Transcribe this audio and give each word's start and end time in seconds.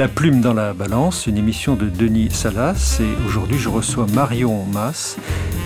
La 0.00 0.08
plume 0.08 0.40
dans 0.40 0.54
la 0.54 0.72
balance, 0.72 1.26
une 1.26 1.36
émission 1.36 1.76
de 1.76 1.90
Denis 1.90 2.30
Salas. 2.30 3.02
Et 3.02 3.26
aujourd'hui, 3.26 3.58
je 3.58 3.68
reçois 3.68 4.06
Marion 4.06 4.64
Mass 4.64 5.18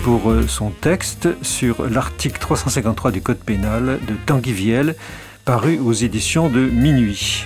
pour 0.03 0.29
euh, 0.29 0.45
son 0.45 0.71
texte 0.71 1.29
sur 1.41 1.89
l'article 1.89 2.37
353 2.37 3.11
du 3.11 3.21
Code 3.21 3.37
pénal 3.37 3.97
de 4.05 4.13
Tanguy 4.25 4.51
Viel, 4.51 4.95
paru 5.45 5.79
aux 5.79 5.93
éditions 5.93 6.49
de 6.49 6.59
Minuit. 6.59 7.45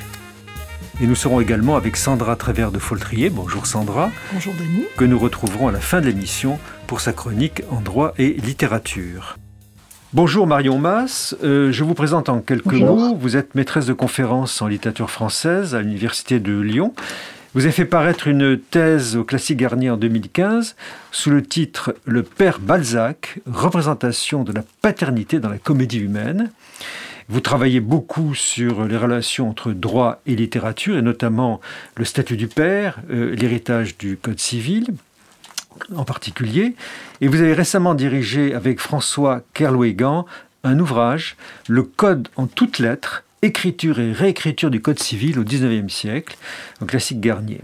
Et 1.00 1.06
nous 1.06 1.14
serons 1.14 1.40
également 1.40 1.76
avec 1.76 1.96
Sandra 1.96 2.36
Travers 2.36 2.72
de 2.72 2.80
Foltrier. 2.80 3.30
Bonjour 3.30 3.68
Sandra. 3.68 4.10
Bonjour 4.34 4.56
Denis. 4.56 4.88
Que 4.98 5.06
nous 5.06 5.20
retrouverons 5.20 5.68
à 5.68 5.72
la 5.72 5.82
fin 5.82 6.02
de 6.02 6.08
l'émission 6.08 6.58
pour 6.88 7.02
sa 7.02 7.14
chronique 7.14 7.62
en 7.70 7.82
droit 7.82 8.16
et 8.18 8.34
littérature. 8.34 9.38
Bonjour 10.12 10.48
Marion 10.48 10.80
Mass, 10.80 11.36
euh, 11.44 11.72
je 11.72 11.84
vous 11.84 11.94
présente 11.94 12.30
en 12.30 12.40
quelques 12.40 12.74
mots. 12.74 13.14
Vous 13.14 13.38
êtes 13.38 13.54
maîtresse 13.54 13.86
de 13.86 13.94
conférences 13.94 14.60
en 14.60 14.66
littérature 14.66 15.12
française 15.12 15.76
à 15.76 15.84
l'Université 15.84 16.40
de 16.40 16.60
Lyon. 16.60 16.96
Vous 17.54 17.66
avez 17.66 17.72
fait 17.72 17.86
paraître 17.86 18.28
une 18.28 18.58
thèse 18.58 19.16
au 19.16 19.24
Classique 19.24 19.58
Garnier 19.58 19.92
en 19.92 19.98
2015 19.98 20.76
sous 21.12 21.30
le 21.30 21.44
titre 21.44 21.94
Le 22.06 22.24
Père 22.24 22.58
Balzac, 22.58 23.38
représentation 23.46 24.44
de 24.44 24.52
la 24.52 24.64
paternité 24.82 25.40
dans 25.40 25.50
la 25.50 25.60
comédie 25.60 26.00
humaine. 26.00 26.50
Vous 27.28 27.40
travaillez 27.40 27.80
beaucoup 27.80 28.34
sur 28.34 28.86
les 28.86 28.98
relations 28.98 29.48
entre 29.48 29.74
droit 29.74 30.22
et 30.26 30.36
littérature, 30.36 30.98
et 30.98 31.04
notamment 31.04 31.62
le 31.98 32.06
statut 32.06 32.36
du 32.36 32.48
père, 32.48 32.98
euh, 33.12 33.36
l'héritage 33.36 33.96
du 34.00 34.18
Code 34.18 34.40
civil 34.40 34.88
en 35.96 36.04
particulier. 36.04 36.76
Et 37.22 37.28
vous 37.28 37.42
avez 37.42 37.54
récemment 37.54 37.94
dirigé 37.94 38.54
avec 38.54 38.80
François 38.80 39.42
Kerlouégan 39.54 40.26
un 40.64 40.80
ouvrage, 40.80 41.38
Le 41.68 41.84
Code 41.84 42.28
en 42.36 42.48
toutes 42.48 42.80
lettres, 42.80 43.24
écriture 43.42 44.00
et 44.00 44.12
réécriture 44.12 44.70
du 44.70 44.82
Code 44.82 45.00
civil 45.00 45.40
au 45.40 45.44
XIXe 45.44 45.92
siècle, 45.94 46.38
un 46.82 46.86
classique 46.86 47.22
Garnier. 47.22 47.62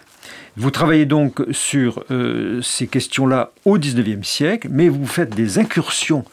Vous 0.57 0.71
travaillez 0.71 1.05
donc 1.05 1.43
sur 1.51 2.03
euh, 2.11 2.61
ces 2.61 2.87
questions-là 2.87 3.51
au 3.65 3.77
XIXe 3.77 4.25
siècle, 4.25 4.69
mais 4.71 4.87
vous 4.87 5.05
faites 5.05 5.35
des 5.35 5.59
incursions 5.59 6.23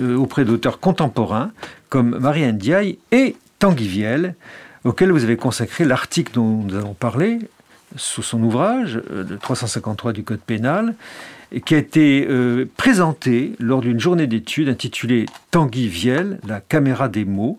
euh, 0.00 0.16
auprès 0.16 0.44
d'auteurs 0.44 0.80
contemporains 0.80 1.52
comme 1.88 2.18
Marie 2.18 2.52
Ndiaye 2.52 2.98
et 3.12 3.36
Tanguy 3.60 3.86
Viel, 3.86 4.34
auxquels 4.82 5.12
vous 5.12 5.22
avez 5.22 5.36
consacré 5.36 5.84
l'article 5.84 6.32
dont 6.34 6.62
nous 6.64 6.74
avons 6.74 6.94
parlé, 6.94 7.38
sous 7.96 8.22
son 8.22 8.42
ouvrage, 8.42 9.00
le 9.10 9.34
euh, 9.34 9.38
353 9.40 10.12
du 10.12 10.24
Code 10.24 10.40
pénal, 10.40 10.94
qui 11.64 11.74
a 11.74 11.78
été 11.78 12.26
euh, 12.28 12.68
présenté 12.76 13.54
lors 13.60 13.80
d'une 13.80 14.00
journée 14.00 14.26
d'études 14.26 14.68
intitulée 14.68 15.26
Tanguy 15.50 15.88
Viel, 15.88 16.38
la 16.46 16.60
caméra 16.60 17.08
des 17.08 17.24
mots, 17.24 17.58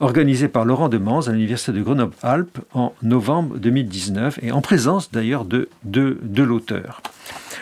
organisée 0.00 0.48
par 0.48 0.64
Laurent 0.64 0.88
Demans 0.88 1.28
à 1.28 1.32
l'Université 1.32 1.72
de 1.72 1.82
Grenoble-Alpes 1.82 2.58
en 2.74 2.92
novembre 3.02 3.58
2019, 3.58 4.40
et 4.42 4.52
en 4.52 4.60
présence 4.60 5.10
d'ailleurs 5.10 5.44
de, 5.44 5.68
l'auteur. 6.36 7.02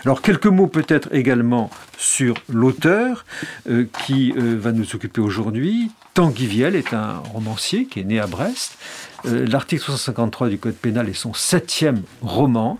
Alors 0.04 0.22
quelques 0.22 0.46
mots 0.46 0.66
peut-être 0.66 1.12
également 1.12 1.70
sur 1.98 2.34
l'auteur 2.48 3.26
euh, 3.68 3.84
qui 4.04 4.32
va 4.32 4.72
nous 4.72 4.94
occuper 4.94 5.20
aujourd'hui. 5.20 5.90
Tanguy 6.14 6.46
Viel 6.46 6.74
est 6.74 6.92
un 6.94 7.18
romancier 7.32 7.86
qui 7.86 8.00
est 8.00 8.04
né 8.04 8.18
à 8.18 8.26
Brest, 8.26 8.78
l'article 9.24 9.82
353 9.82 10.48
du 10.48 10.58
Code 10.58 10.74
pénal 10.74 11.08
est 11.08 11.14
son 11.14 11.34
septième 11.34 12.02
roman. 12.22 12.78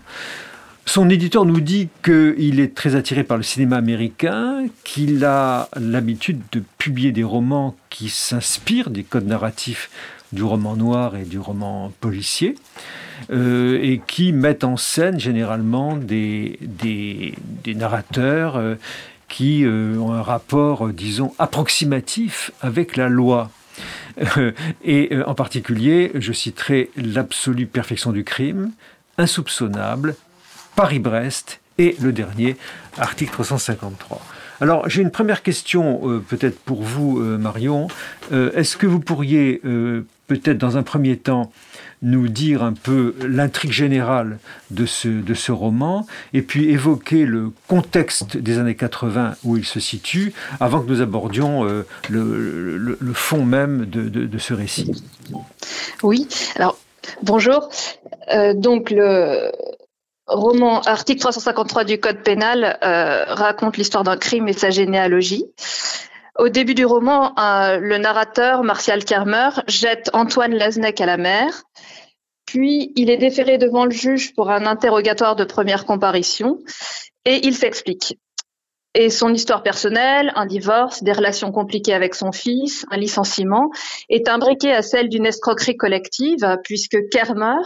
Son 0.85 1.09
éditeur 1.09 1.45
nous 1.45 1.61
dit 1.61 1.89
qu'il 2.03 2.59
est 2.59 2.75
très 2.75 2.95
attiré 2.95 3.23
par 3.23 3.37
le 3.37 3.43
cinéma 3.43 3.77
américain, 3.77 4.65
qu'il 4.83 5.23
a 5.23 5.69
l'habitude 5.79 6.41
de 6.51 6.63
publier 6.77 7.11
des 7.11 7.23
romans 7.23 7.75
qui 7.89 8.09
s'inspirent 8.09 8.89
des 8.89 9.03
codes 9.03 9.27
narratifs 9.27 9.89
du 10.33 10.43
roman 10.43 10.75
noir 10.75 11.15
et 11.15 11.23
du 11.23 11.39
roman 11.39 11.91
policier, 11.99 12.55
euh, 13.31 13.79
et 13.81 14.01
qui 14.05 14.33
mettent 14.33 14.63
en 14.63 14.75
scène 14.75 15.19
généralement 15.19 15.95
des, 15.97 16.57
des, 16.61 17.35
narrateurs 17.75 18.55
euh, 18.55 18.75
qui 19.27 19.65
ont 19.65 20.11
un 20.11 20.21
rapport, 20.21 20.89
disons, 20.89 21.33
approximatif 21.39 22.51
avec 22.59 22.97
la 22.97 23.07
loi. 23.07 23.49
et 24.83 25.09
euh, 25.11 25.23
en 25.27 25.35
particulier, 25.35 26.11
je 26.15 26.31
citerai 26.31 26.89
l'absolue 26.95 27.67
perfection 27.67 28.11
du 28.11 28.23
crime, 28.23 28.71
insoupçonnable, 29.17 30.15
Paris-Brest 30.75 31.59
et 31.77 31.95
le 32.01 32.11
dernier, 32.11 32.57
article 32.97 33.31
353. 33.31 34.21
Alors 34.59 34.87
j'ai 34.87 35.01
une 35.01 35.11
première 35.11 35.41
question 35.41 36.01
euh, 36.07 36.19
peut-être 36.19 36.59
pour 36.59 36.83
vous, 36.83 37.19
euh, 37.19 37.37
Marion. 37.37 37.87
Est-ce 38.31 38.77
que 38.77 38.87
vous 38.87 38.99
pourriez 38.99 39.61
peut-être 40.39 40.57
dans 40.57 40.77
un 40.77 40.83
premier 40.83 41.17
temps 41.17 41.51
nous 42.01 42.27
dire 42.29 42.63
un 42.63 42.73
peu 42.73 43.15
l'intrigue 43.27 43.71
générale 43.71 44.39
de 44.71 44.85
ce, 44.85 45.07
de 45.07 45.33
ce 45.33 45.51
roman 45.51 46.07
et 46.33 46.41
puis 46.41 46.69
évoquer 46.69 47.25
le 47.25 47.51
contexte 47.67 48.37
des 48.37 48.57
années 48.57 48.75
80 48.75 49.35
où 49.43 49.57
il 49.57 49.65
se 49.65 49.79
situe 49.79 50.33
avant 50.59 50.81
que 50.81 50.89
nous 50.89 51.01
abordions 51.01 51.65
euh, 51.65 51.85
le, 52.09 52.97
fond 53.13 53.45
même 53.45 53.85
de, 53.85 54.09
de, 54.09 54.37
ce 54.39 54.53
récit. 54.53 55.03
Oui, 56.01 56.27
alors 56.55 56.77
bonjour. 57.21 57.69
Euh, 58.33 58.53
donc 58.55 58.89
le 58.89 59.51
roman 60.25 60.81
article 60.81 61.19
353 61.19 61.83
du 61.83 61.99
Code 61.99 62.23
pénal 62.23 62.79
euh, 62.83 63.25
raconte 63.27 63.77
l'histoire 63.77 64.03
d'un 64.03 64.17
crime 64.17 64.47
et 64.47 64.53
sa 64.53 64.71
généalogie. 64.71 65.45
Au 66.39 66.49
début 66.49 66.75
du 66.75 66.85
roman, 66.85 67.33
le 67.37 67.97
narrateur, 67.97 68.63
Martial 68.63 69.03
Kermer, 69.03 69.49
jette 69.67 70.09
Antoine 70.13 70.53
Laznec 70.53 71.01
à 71.01 71.05
la 71.05 71.17
mer. 71.17 71.63
Puis, 72.45 72.91
il 72.95 73.09
est 73.09 73.17
déféré 73.17 73.57
devant 73.57 73.85
le 73.85 73.91
juge 73.91 74.33
pour 74.33 74.49
un 74.49 74.65
interrogatoire 74.65 75.35
de 75.35 75.43
première 75.43 75.85
comparution 75.85 76.59
et 77.25 77.45
il 77.45 77.55
s'explique. 77.55 78.17
Et 78.93 79.09
son 79.09 79.33
histoire 79.33 79.63
personnelle, 79.63 80.33
un 80.35 80.45
divorce, 80.45 81.01
des 81.01 81.13
relations 81.13 81.51
compliquées 81.51 81.93
avec 81.93 82.13
son 82.13 82.33
fils, 82.33 82.85
un 82.91 82.97
licenciement, 82.97 83.69
est 84.09 84.27
imbriquée 84.27 84.73
à 84.73 84.81
celle 84.81 85.07
d'une 85.07 85.25
escroquerie 85.25 85.77
collective, 85.77 86.57
puisque 86.63 86.97
Kermer, 87.09 87.61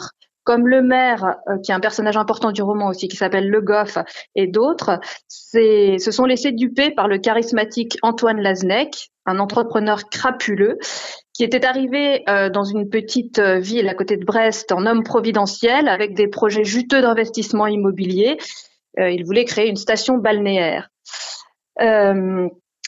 comme 0.46 0.68
le 0.68 0.82
maire, 0.82 1.36
euh, 1.50 1.58
qui 1.58 1.72
est 1.72 1.76
un 1.76 1.82
personnage 1.82 2.16
important 2.16 2.52
du 2.52 2.62
roman 2.62 2.88
aussi, 2.88 3.10
qui 3.10 3.18
s'appelle 3.18 3.50
Le 3.50 3.62
Goff, 3.62 3.98
et 4.36 4.48
d'autres, 4.48 5.00
se 5.28 6.12
sont 6.12 6.26
laissés 6.26 6.54
duper 6.54 6.92
par 6.92 7.10
le 7.10 7.18
charismatique 7.18 7.98
Antoine 8.04 8.40
Laznec, 8.40 9.10
un 9.26 9.40
entrepreneur 9.40 10.08
crapuleux, 10.08 10.78
qui 11.34 11.44
était 11.44 11.66
arrivé 11.66 12.24
euh, 12.30 12.50
dans 12.50 12.64
une 12.64 12.90
petite 12.90 13.40
euh, 13.40 13.60
ville 13.60 13.90
à 13.90 13.96
côté 13.96 14.18
de 14.18 14.24
Brest 14.24 14.72
en 14.72 14.86
homme 14.86 15.04
providentiel 15.04 15.90
avec 15.90 16.14
des 16.14 16.28
projets 16.28 16.64
juteux 16.64 17.02
d'investissement 17.02 17.68
immobilier. 17.68 18.38
il 18.98 19.26
voulait 19.26 19.44
créer 19.44 19.68
une 19.68 19.76
station 19.76 20.18
balnéaire 20.18 20.90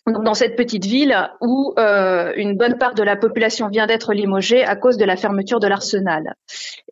dans 0.07 0.33
cette 0.33 0.55
petite 0.55 0.85
ville 0.85 1.15
où 1.41 1.73
euh, 1.77 2.31
une 2.35 2.55
bonne 2.55 2.77
part 2.77 2.93
de 2.93 3.03
la 3.03 3.15
population 3.15 3.67
vient 3.67 3.87
d'être 3.87 4.13
limogée 4.13 4.63
à 4.63 4.75
cause 4.75 4.97
de 4.97 5.05
la 5.05 5.17
fermeture 5.17 5.59
de 5.59 5.67
l'arsenal. 5.67 6.33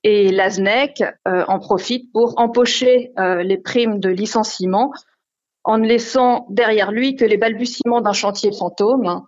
Et 0.03 0.31
l'ASNEC 0.31 1.03
euh, 1.27 1.45
en 1.47 1.59
profite 1.59 2.11
pour 2.11 2.33
empocher 2.37 3.13
euh, 3.17 3.41
les 3.41 3.57
primes 3.57 3.99
de 3.99 4.09
licenciement 4.09 4.91
en 5.63 5.77
ne 5.77 5.87
laissant 5.87 6.45
derrière 6.49 6.91
lui 6.91 7.15
que 7.15 7.25
les 7.25 7.37
balbutiements 7.37 8.01
d'un 8.01 8.13
chantier 8.13 8.51
fantôme. 8.51 9.21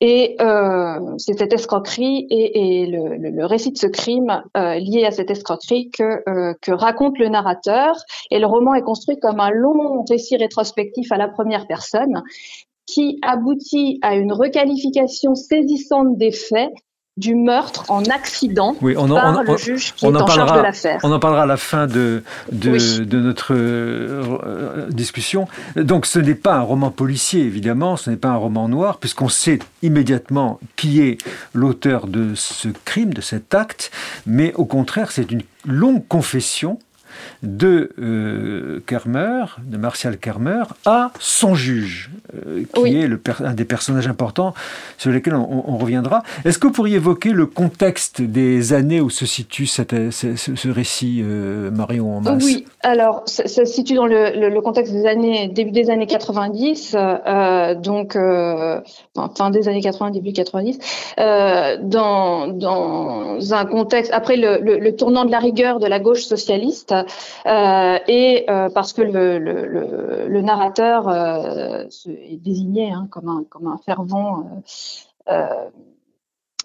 Et 0.00 0.36
c'est 1.16 1.38
cette 1.38 1.54
escroquerie 1.54 2.26
et, 2.28 2.84
le, 2.86 3.46
récit 3.46 3.72
de 3.72 3.78
ce 3.78 3.86
crime 3.86 4.42
lié 4.54 5.06
à 5.06 5.10
cette 5.10 5.30
escroquerie 5.30 5.90
que, 5.90 6.52
que 6.60 6.72
raconte 6.72 7.18
le 7.18 7.28
narrateur. 7.28 7.96
Et 8.30 8.38
le 8.38 8.46
roman 8.46 8.74
est 8.74 8.82
construit 8.82 9.18
comme 9.18 9.40
un 9.40 9.48
long 9.48 10.04
récit 10.06 10.36
rétrospectif 10.36 11.10
à 11.10 11.16
la 11.16 11.28
première 11.28 11.66
personne 11.66 12.22
qui 12.86 13.18
aboutit 13.22 13.98
à 14.02 14.14
une 14.14 14.32
requalification 14.32 15.34
saisissante 15.34 16.18
des 16.18 16.32
faits 16.32 16.72
du 17.16 17.36
meurtre 17.36 17.84
en 17.90 18.02
accident 18.06 18.74
oui, 18.82 18.96
on 18.96 19.08
par 19.08 19.44
le 19.44 19.56
juge 19.56 19.94
qui 19.94 20.04
est 20.04 20.08
en, 20.08 20.26
charge 20.26 20.52
de 20.52 20.60
l'affaire. 20.60 20.98
On 21.04 21.12
en 21.12 21.20
parlera 21.20 21.44
à 21.44 21.46
la 21.46 21.56
fin 21.56 21.86
de, 21.86 22.24
de, 22.50 23.20
notre 23.20 23.54
euh, 23.54 24.88
discussion. 24.90 25.46
Donc 25.76 26.06
ce 26.06 26.18
n'est 26.18 26.34
pas 26.34 26.56
un 26.56 26.62
roman 26.62 26.90
policier, 26.90 27.42
évidemment, 27.42 27.96
ce 27.96 28.10
n'est 28.10 28.16
pas 28.16 28.30
un 28.30 28.36
roman 28.36 28.68
noir, 28.68 28.98
puisqu'on 28.98 29.28
sait 29.28 29.60
immédiatement 29.82 30.58
qui 30.74 31.02
est 31.02 31.18
l'auteur 31.52 32.08
de 32.08 32.34
ce 32.34 32.68
crime, 32.84 33.14
de 33.14 33.20
cet 33.20 33.54
acte, 33.54 33.92
mais 34.26 34.52
au 34.54 34.64
contraire, 34.64 35.12
c'est 35.12 35.30
une 35.30 35.42
longue 35.64 36.06
confession 36.08 36.80
de 37.42 37.90
euh, 37.98 38.80
Kermer, 38.86 39.44
de 39.62 39.76
Martial 39.76 40.18
Kermer, 40.18 40.64
à 40.86 41.10
son 41.18 41.54
juge, 41.54 42.10
euh, 42.34 42.62
qui 42.74 42.96
est 43.00 43.06
le 43.06 43.20
un 43.42 43.54
des 43.54 43.64
personnages 43.64 44.06
importants 44.06 44.54
sur 44.98 45.10
lesquels 45.10 45.34
on, 45.34 45.76
reviendra. 45.76 46.22
Est-ce 46.44 46.58
que 46.58 46.68
vous 46.68 46.72
pourriez 46.72 46.96
évoquer 46.96 47.30
le 47.30 47.46
contexte 47.46 48.22
des 48.22 48.72
années 48.72 49.00
où 49.00 49.10
se 49.10 49.26
situe 49.26 49.66
cette, 49.66 49.94
ce, 50.10 50.68
récit, 50.68 51.20
euh, 51.22 51.70
Marion 51.70 52.20
Masse 52.20 52.44
Oui, 52.44 52.64
alors 52.82 53.22
ça, 53.26 53.46
se 53.48 53.64
situe 53.64 53.94
dans 53.94 54.06
le, 54.06 54.60
contexte 54.60 54.92
des 54.92 55.06
années, 55.06 55.48
début 55.48 55.72
des 55.72 55.90
années 55.90 56.06
90, 56.06 56.96
donc 57.82 58.12
fin 58.14 59.50
des 59.50 59.68
années 59.68 59.82
80, 59.82 60.10
début 60.10 60.32
90, 60.32 60.78
dans, 61.16 62.46
dans 62.48 63.54
un 63.54 63.64
contexte, 63.64 64.12
après 64.12 64.36
le, 64.36 64.58
le 64.60 64.96
tournant 64.96 65.24
de 65.24 65.30
la 65.30 65.38
rigueur 65.38 65.80
de 65.80 65.86
la 65.86 65.98
gauche 65.98 66.22
socialiste 66.22 66.94
et 67.46 68.44
euh, 68.48 68.68
parce 68.70 68.92
que 68.92 69.02
le, 69.02 70.40
narrateur 70.40 71.08
euh, 71.08 71.84
est 72.06 72.36
désigné 72.36 72.92
hein, 72.92 73.08
comme, 73.10 73.28
un, 73.28 73.44
comme 73.48 73.66
un 73.66 73.78
fervent 73.78 74.62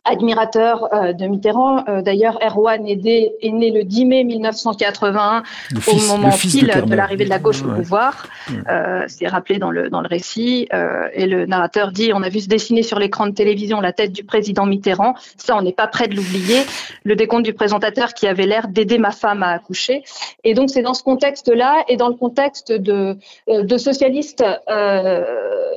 admirateur 0.09 0.93
euh, 0.93 1.13
de 1.13 1.27
Mitterrand. 1.27 1.83
Euh, 1.87 2.01
d'ailleurs, 2.01 2.39
Erwan 2.43 2.85
est, 2.87 3.05
est, 3.41 3.51
né 3.51 3.71
le 3.71 3.83
10 3.83 4.05
mai 4.05 4.23
1981, 4.23 5.43
au 5.87 5.95
moment 6.07 6.29
pile 6.29 6.73
de, 6.85 6.95
l'arrivée 6.95 7.25
de 7.25 7.29
la 7.29 7.39
gauche 7.39 7.61
au 7.63 7.69
pouvoir. 7.69 8.27
Euh, 8.67 9.03
c'est 9.07 9.27
rappelé 9.27 9.59
dans 9.59 9.71
le, 9.71 9.89
dans 9.89 10.01
le 10.01 10.07
récit. 10.07 10.67
et 11.13 11.27
le 11.27 11.45
narrateur 11.45 11.91
dit 11.91 12.11
On 12.13 12.23
a 12.23 12.29
vu 12.29 12.39
se 12.39 12.47
dessiner 12.47 12.83
sur 12.83 12.99
l'écran 12.99 13.27
de 13.27 13.33
télévision 13.33 13.79
la 13.81 13.93
tête 13.93 14.11
du 14.11 14.23
président 14.23 14.65
Mitterrand. 14.65 15.13
Ça, 15.37 15.55
on 15.55 15.61
n'est 15.61 15.73
pas 15.73 15.87
prêt 15.87 16.07
de 16.07 16.15
l'oublier. 16.15 16.61
Le 17.03 17.15
décompte 17.15 17.45
du 17.45 17.53
présentateur 17.53 18.13
qui 18.13 18.27
avait 18.27 18.45
l'air 18.45 18.67
d'aider 18.67 18.97
ma 18.97 19.11
femme 19.11 19.43
à 19.43 19.49
accoucher. 19.49 20.03
Et 20.43 20.53
donc, 20.53 20.69
c'est 20.69 20.81
dans 20.81 20.93
ce 20.93 21.03
contexte-là 21.03 21.83
et 21.87 21.97
dans 21.97 22.09
le 22.09 22.15
contexte 22.15 22.71
de, 22.71 23.17
de 23.47 23.77
socialistes 23.77 24.43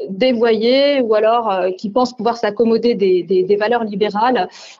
dévoyés 0.08 1.00
ou 1.00 1.14
alors 1.14 1.66
qui 1.78 1.90
pensent 1.90 2.16
pouvoir 2.16 2.36
s'accommoder 2.36 2.94
des, 2.94 3.22
des, 3.22 3.42
des 3.42 3.56
valeurs 3.56 3.84
libérales 3.84 4.21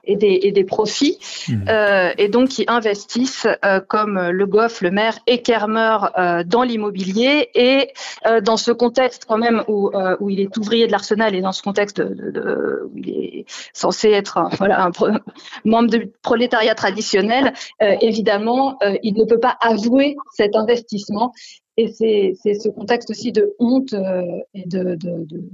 et 0.05 0.17
des, 0.17 0.41
et 0.43 0.53
des 0.53 0.65
profits, 0.65 1.19
mmh. 1.49 1.55
euh, 1.69 2.11
et 2.19 2.29
donc 2.29 2.49
qui 2.49 2.65
investissent 2.69 3.47
euh, 3.65 3.81
comme 3.81 4.19
Le 4.31 4.47
Goff, 4.47 4.81
le 4.81 4.91
maire 4.91 5.19
et 5.27 5.43
Kermer 5.43 5.99
euh, 6.19 6.45
dans 6.45 6.63
l'immobilier. 6.63 7.49
Et 7.55 7.93
dans 8.43 8.57
ce 8.57 8.71
contexte 8.73 9.25
quand 9.27 9.39
même 9.39 9.63
où, 9.69 9.91
où 10.21 10.31
il 10.31 10.41
est 10.41 10.57
ouvrier 10.57 10.87
de 10.87 10.93
l'Arsenal 10.93 11.35
et 11.35 11.41
dans 11.41 11.53
ce 11.53 11.63
contexte 11.63 12.01
de, 12.01 12.89
où 12.93 12.99
il 12.99 13.09
est 13.11 13.45
censé 13.73 14.11
être 14.11 14.39
un, 14.39 14.49
voilà, 14.59 14.85
un 14.85 14.91
membre 15.65 15.91
du 15.91 16.13
prolétariat 16.23 16.75
traditionnel, 16.75 17.53
évidemment, 17.81 18.79
il 19.03 19.15
ne 19.15 19.25
peut 19.25 19.41
pas 19.41 19.57
avouer 19.61 20.17
cet 20.35 20.57
investissement. 20.57 21.33
Et 21.77 21.89
c'est 21.89 22.35
ce 22.55 22.69
contexte 22.69 23.11
aussi 23.11 23.33
de 23.33 23.55
honte 23.59 23.95
et 24.55 24.67
de, 24.67 24.95
de, 24.95 25.25
de 25.27 25.45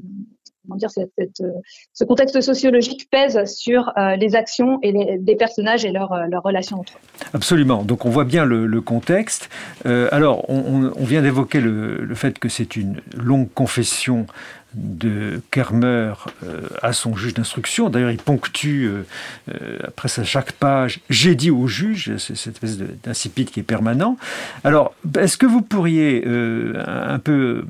dire, 0.76 0.91
cette, 0.91 1.11
euh, 1.41 1.50
ce 1.93 2.05
contexte 2.05 2.41
sociologique 2.41 3.09
pèse 3.11 3.44
sur 3.44 3.93
euh, 3.97 4.17
les 4.17 4.37
actions 4.37 4.79
et 4.82 4.93
les, 4.93 5.19
des 5.19 5.37
personnages 5.37 5.85
et 5.85 5.93
leurs 5.93 6.15
leur 6.29 6.47
euh, 6.47 6.49
relations 6.49 6.79
entre 6.79 6.94
eux. 6.94 7.26
Absolument. 7.35 7.82
Donc 7.82 8.05
on 8.05 8.11
voit 8.11 8.25
bien 8.25 8.44
le, 8.44 8.81
contexte. 8.81 9.49
alors 9.85 10.49
on, 10.49 11.05
vient 11.05 11.20
d'évoquer 11.20 11.61
le, 11.61 12.15
fait 12.15 12.38
que 12.38 12.49
c'est 12.49 12.76
une 12.76 13.00
longue 13.17 13.49
confession 13.53 14.26
de 14.75 15.41
Kermer 15.50 16.12
euh, 16.44 16.61
à 16.82 16.93
son 16.93 17.17
juge 17.17 17.35
d'instruction. 17.35 17.88
D'ailleurs, 17.88 18.11
il 18.11 18.19
ponctue, 18.19 18.87
euh, 18.87 19.03
euh, 19.49 19.79
après 19.85 20.09
à 20.20 20.25
chaque 20.25 20.53
page, 20.53 21.00
j'ai 21.09 21.35
dit 21.35 21.50
au 21.50 21.67
juge, 21.67 22.17
c'est 22.19 22.37
cette 22.37 22.55
espèce 22.55 22.79
d'insipide 22.79 23.50
qui 23.50 23.61
est 23.61 23.65
permanent. 23.65 24.19
Alors, 24.65 24.94
est-ce 25.19 25.37
que 25.37 25.47
vous 25.47 25.62
pourriez 25.62 26.25
un 26.26 27.19
peu 27.19 27.65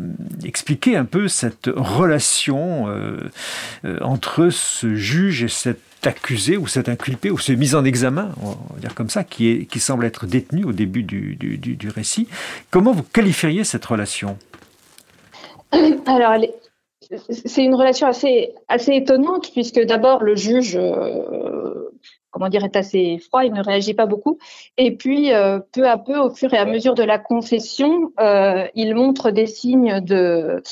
expliquer 0.45 0.97
un 0.97 1.05
peu 1.05 1.29
cette 1.29 1.71
relation 1.75 2.87
entre 4.01 4.51
ce 4.51 4.95
juge 4.95 5.45
et 5.45 5.49
cet 5.49 5.81
accusé 6.05 6.57
ou 6.57 6.67
cet 6.67 6.89
inculpé 6.89 7.31
ou 7.31 7.39
ce 7.39 7.53
mis 7.53 7.75
en 7.75 7.85
examen, 7.85 8.31
on 8.43 8.51
va 8.75 8.81
dire 8.81 8.95
comme 8.95 9.11
ça, 9.11 9.25
qui 9.25 9.67
semble 9.79 10.05
être 10.05 10.27
détenu 10.27 10.65
au 10.65 10.73
début 10.73 11.03
du, 11.03 11.37
du, 11.37 11.57
du 11.59 11.89
récit? 11.89 12.29
Comment 12.71 12.93
vous 12.93 13.03
qualifieriez 13.03 13.65
cette 13.65 13.85
relation? 13.85 14.39
Alors, 15.73 16.33
elle 16.33 16.45
est, 16.45 16.55
c'est 17.31 17.65
une 17.65 17.75
relation 17.75 18.07
assez, 18.07 18.55
assez 18.69 18.93
étonnante 18.93 19.51
puisque 19.53 19.81
d'abord 19.81 20.23
le 20.23 20.37
juge, 20.37 20.77
euh, 20.77 21.91
comment 22.31 22.49
dire, 22.49 22.65
est 22.65 22.77
assez 22.77 23.19
froid, 23.19 23.45
il 23.45 23.53
ne 23.53 23.63
réagit 23.63 23.95
pas 23.95 24.07
beaucoup. 24.07 24.39
Et 24.77 24.95
puis, 24.97 25.33
euh, 25.33 25.59
peu 25.73 25.89
à 25.89 25.97
peu, 25.97 26.19
au 26.19 26.31
fur 26.31 26.53
et 26.53 26.59
à 26.59 26.67
mesure 26.67 26.95
de 26.95 27.03
la 27.03 27.19
confession, 27.19 28.13
euh, 28.21 28.67
il 28.75 28.95
montre 28.95 29.31
des 29.31 29.47
signes 29.47 30.01
de 30.01 30.63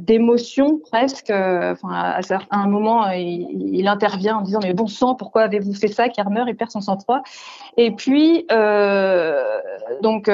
d'émotion 0.00 0.80
presque. 0.80 1.30
Enfin, 1.30 1.88
à, 1.88 2.20
un 2.50 2.68
moment, 2.68 3.08
il, 3.08 3.88
intervient 3.88 4.36
en 4.36 4.42
disant 4.42 4.60
mais 4.62 4.74
bon 4.74 4.86
sang, 4.86 5.14
pourquoi 5.14 5.44
avez-vous 5.44 5.72
fait 5.72 5.88
ça 5.88 6.10
Kermer, 6.10 6.44
il 6.46 6.56
perd 6.56 6.70
son 6.70 6.82
sang-froid. 6.82 7.22
Et 7.78 7.92
puis, 7.92 8.46
donc 10.02 10.28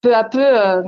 peu 0.00 0.14
à 0.14 0.24
peu 0.24 0.40
euh, 0.42 0.82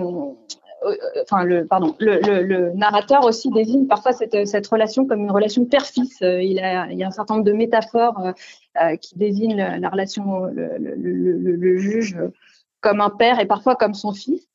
enfin 1.22 1.44
le 1.44 1.66
pardon, 1.66 1.94
le, 1.98 2.72
narrateur 2.74 3.24
aussi 3.24 3.50
désigne 3.50 3.86
parfois 3.86 4.12
cette, 4.12 4.66
relation 4.66 5.06
comme 5.06 5.20
une 5.20 5.30
relation 5.30 5.64
père-fils. 5.64 6.20
Euh, 6.22 6.42
il, 6.42 6.52
y 6.52 6.60
a 6.60 7.06
un 7.06 7.10
certain 7.10 7.34
nombre 7.34 7.46
de 7.46 7.52
métaphores 7.52 8.32
euh, 8.80 8.96
qui 8.96 9.16
désignent 9.16 9.78
la 9.78 9.88
relation 9.88 10.44
le, 10.46 11.76
juge 11.78 12.18
comme 12.80 13.00
un 13.00 13.10
père 13.10 13.40
et 13.40 13.46
parfois 13.46 13.76
comme 13.76 13.94
son 13.94 14.12
fils. 14.12 14.46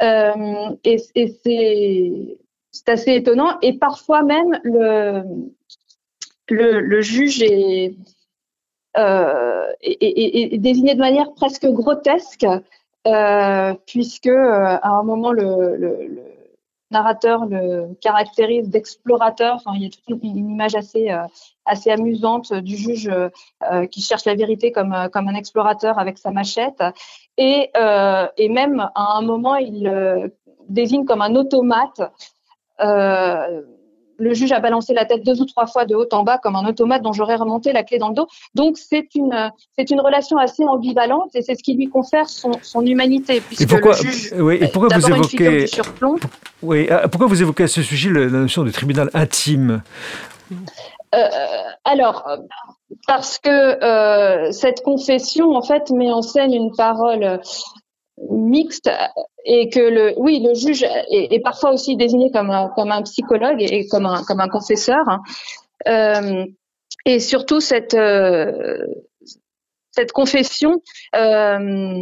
et, 0.00 0.98
c'est 2.70 2.88
assez 2.88 3.14
étonnant. 3.14 3.58
Et 3.62 3.78
parfois 3.78 4.22
même 4.22 4.60
le 6.48 7.00
juge 7.00 7.42
est, 7.42 7.96
désigné 10.58 10.94
de 10.94 11.00
manière 11.00 11.32
presque 11.34 11.66
grotesque 11.66 12.46
euh, 13.08 13.74
puisque 13.86 14.26
euh, 14.26 14.78
à 14.82 14.90
un 14.90 15.02
moment 15.02 15.32
le, 15.32 16.22
narrateur 16.90 17.46
le 17.46 17.94
caractérise 18.00 18.68
d'explorateur. 18.68 19.54
Enfin, 19.56 19.72
il 19.76 19.82
y 19.82 19.86
a 19.86 19.88
toute 19.88 20.22
une, 20.22 20.36
image 20.36 20.74
assez 20.74 21.10
euh, 21.10 21.22
assez 21.64 21.90
amusante 21.90 22.52
du 22.52 22.76
juge 22.76 23.10
qui 23.90 24.00
cherche 24.00 24.24
la 24.24 24.34
vérité 24.34 24.72
comme 24.72 24.94
comme 25.12 25.28
un 25.28 25.34
explorateur 25.34 25.98
avec 25.98 26.18
sa 26.18 26.30
machette. 26.30 26.82
Et 27.36 27.70
et 28.36 28.48
même 28.48 28.90
à 28.94 29.18
un 29.18 29.22
moment, 29.22 29.56
il 29.56 30.32
désigne 30.68 31.04
comme 31.04 31.22
un 31.22 31.34
automate 31.34 32.00
le 34.18 34.34
juge 34.34 34.52
a 34.52 34.60
balancé 34.60 34.92
la 34.92 35.04
tête 35.04 35.24
deux 35.24 35.40
ou 35.40 35.44
trois 35.44 35.66
fois 35.66 35.84
de 35.84 35.94
haut 35.94 36.08
en 36.12 36.24
bas 36.24 36.38
comme 36.38 36.56
un 36.56 36.66
automate 36.66 37.02
dont 37.02 37.12
j'aurais 37.12 37.36
remonté 37.36 37.72
la 37.72 37.82
clé 37.84 37.98
dans 37.98 38.08
le 38.08 38.14
dos. 38.14 38.26
Donc 38.54 38.76
c'est 38.76 39.14
une 39.14 39.52
c'est 39.78 39.90
une 39.90 40.00
relation 40.00 40.36
assez 40.36 40.64
ambivalente 40.64 41.30
et 41.34 41.42
c'est 41.42 41.54
ce 41.54 41.62
qui 41.62 41.74
lui 41.74 41.88
confère 41.88 42.28
son, 42.28 42.52
son 42.62 42.84
humanité 42.84 43.40
puisque 43.40 43.62
et 43.62 43.66
pourquoi, 43.66 43.92
le 43.92 44.10
juge 44.10 44.34
oui, 44.36 44.58
et 44.60 44.68
pourquoi 44.68 44.96
vous 44.96 45.10
évoquez 45.10 45.66
Oui, 46.62 46.88
ah, 46.90 47.08
pourquoi 47.08 47.26
vous 47.28 47.40
évoquez 47.40 47.64
à 47.64 47.68
ce 47.68 47.82
sujet 47.82 48.10
la 48.10 48.26
notion 48.26 48.64
de 48.64 48.70
tribunal 48.70 49.10
intime? 49.14 49.82
Euh, 51.14 51.28
alors, 51.84 52.28
parce 53.06 53.38
que 53.38 53.48
euh, 53.48 54.52
cette 54.52 54.82
confession, 54.82 55.54
en 55.54 55.62
fait, 55.62 55.90
met 55.90 56.10
en 56.10 56.22
scène 56.22 56.52
une 56.52 56.74
parole 56.76 57.40
mixte 58.30 58.90
et 59.44 59.68
que 59.70 59.80
le 59.80 60.14
oui 60.18 60.40
le 60.40 60.54
juge 60.54 60.84
est, 61.10 61.42
parfois 61.42 61.72
aussi 61.72 61.96
désigné 61.96 62.30
comme 62.30 62.50
un, 62.50 62.68
comme 62.68 62.90
un 62.90 63.02
psychologue 63.02 63.60
et 63.60 63.86
comme 63.88 64.06
un 64.06 64.22
comme 64.24 64.40
un 64.40 64.48
confesseur 64.48 65.04
euh, 65.86 66.44
et 67.04 67.20
surtout 67.20 67.60
cette 67.60 67.94
euh, 67.94 68.84
cette 69.92 70.12
confession 70.12 70.82
euh, 71.16 71.98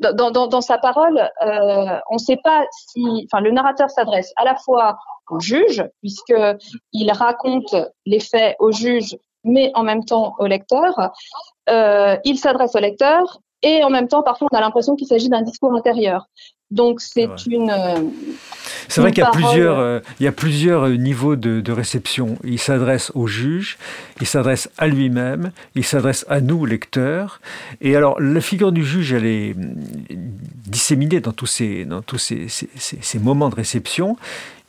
dans, 0.00 0.30
dans, 0.30 0.60
sa 0.60 0.78
parole, 0.78 1.30
on 1.40 2.14
ne 2.14 2.18
sait 2.18 2.38
pas 2.42 2.64
si, 2.70 3.00
enfin, 3.24 3.40
le 3.40 3.52
narrateur 3.52 3.88
s'adresse 3.88 4.32
à 4.36 4.44
la 4.44 4.56
fois 4.56 4.98
au 5.30 5.38
juge, 5.38 5.84
puisque 6.00 6.34
il 6.92 7.12
raconte 7.12 7.74
les 8.04 8.18
faits 8.18 8.56
au 8.58 8.72
juge, 8.72 9.16
mais 9.44 9.70
en 9.74 9.84
même 9.84 10.04
temps 10.04 10.34
au 10.38 10.46
lecteur. 10.46 11.12
Il 11.68 12.36
s'adresse 12.36 12.74
au 12.74 12.80
lecteur 12.80 13.40
et 13.64 13.82
en 13.82 13.90
même 13.90 14.08
temps, 14.08 14.22
parfois, 14.22 14.48
on 14.52 14.56
a 14.56 14.60
l'impression 14.60 14.94
qu'il 14.94 15.06
s'agit 15.06 15.28
d'un 15.28 15.42
discours 15.42 15.74
intérieur. 15.74 16.28
Donc 16.74 17.00
c'est 17.00 17.28
une 17.46 17.72
c'est 18.88 19.00
vrai 19.00 19.12
qu'il 19.12 19.22
y 19.22 19.26
a 19.26 19.30
plusieurs, 19.30 19.78
euh, 19.78 20.00
il 20.20 20.24
y 20.24 20.26
a 20.26 20.32
plusieurs 20.32 20.84
euh, 20.84 20.94
niveaux 20.94 21.36
de, 21.36 21.72
réception. 21.72 22.38
Il 22.44 22.58
s'adresse 22.58 23.10
au 23.14 23.26
juge, 23.26 23.78
il 24.20 24.26
s'adresse 24.26 24.70
à 24.78 24.86
lui-même, 24.86 25.50
il 25.74 25.84
s'adresse 25.84 26.24
à 26.28 26.40
nous, 26.40 26.64
lecteurs. 26.66 27.40
Et 27.80 27.96
alors, 27.96 28.20
la 28.20 28.40
figure 28.40 28.72
du 28.72 28.84
juge, 28.84 29.12
elle 29.12 29.26
est 29.26 29.56
disséminée 30.66 31.20
dans 31.20 31.32
tous 31.32 31.46
ces, 31.46 31.84
dans 31.84 32.02
tous 32.02 32.18
ces, 32.18 32.46
ces, 32.48 33.18
moments 33.18 33.48
de 33.48 33.56
réception. 33.56 34.16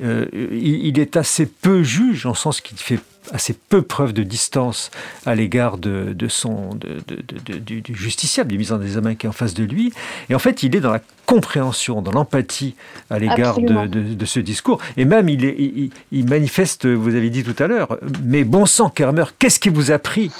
Euh, 0.03 0.25
il, 0.33 0.99
est 0.99 1.15
assez 1.15 1.45
peu 1.45 1.83
juge, 1.83 2.25
en 2.25 2.33
sens 2.33 2.59
qu'il 2.59 2.77
fait 2.77 2.99
assez 3.31 3.53
peu 3.53 3.81
preuve 3.81 4.13
de 4.13 4.23
distance 4.23 4.91
à 5.25 5.35
l'égard 5.35 5.77
de, 5.77 6.13
de, 6.13 6.27
son 6.27 6.75
de, 6.75 7.01
de, 7.07 7.57
du, 7.57 7.81
du, 7.81 7.95
justiciable, 7.95 8.51
du 8.51 8.57
mise 8.57 8.71
en 8.71 8.81
examen 8.81 9.15
qui 9.15 9.25
est 9.25 9.29
en 9.29 9.33
face 9.33 9.53
de 9.53 9.63
lui. 9.63 9.93
Et 10.29 10.35
en 10.35 10.39
fait, 10.39 10.63
il 10.63 10.75
est 10.75 10.81
dans 10.81 10.91
la 10.91 11.01
compréhension, 11.25 11.94
dans 12.01 12.11
l'empathie 12.11 12.75
à 13.09 13.19
l'égard 13.19 13.59
de, 13.59 14.25
ce 14.25 14.39
discours. 14.39 14.79
Et 14.97 15.05
même, 15.05 15.29
il, 15.29 15.45
est, 15.45 15.91
il, 16.11 16.25
manifeste, 16.29 16.85
vous 16.85 17.15
avez 17.15 17.29
dit 17.29 17.43
tout 17.43 17.55
à 17.61 17.67
l'heure, 17.67 17.97
mais 18.23 18.43
bon 18.43 18.65
sang, 18.65 18.89
Kermer, 18.89 19.25
qu'est-ce 19.39 19.59
qui 19.59 19.69
vous 19.69 19.91
a 19.91 19.99
pris? 19.99 20.31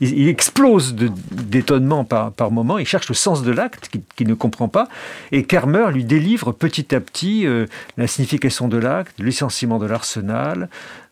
Il, 0.00 0.28
explose 0.28 0.94
d'étonnement 0.94 2.04
par, 2.04 2.32
par 2.32 2.50
moment, 2.50 2.78
il 2.78 2.86
cherche 2.86 3.08
le 3.08 3.14
sens 3.14 3.42
de 3.42 3.50
l'acte 3.50 3.90
qu'il 4.16 4.28
ne 4.28 4.34
comprend 4.34 4.68
pas. 4.68 4.88
Et 5.32 5.44
Kermer 5.44 5.90
lui 5.92 6.04
délivre 6.04 6.52
petit 6.52 6.94
à 6.94 7.00
petit 7.00 7.46
euh, 7.46 7.66
la 7.96 8.06
signification 8.06 8.68
de 8.68 8.76
l'acte, 8.76 9.18
le 9.18 9.26
licenciement 9.26 9.78
de 9.78 9.86
l'arsenal, 9.86 10.68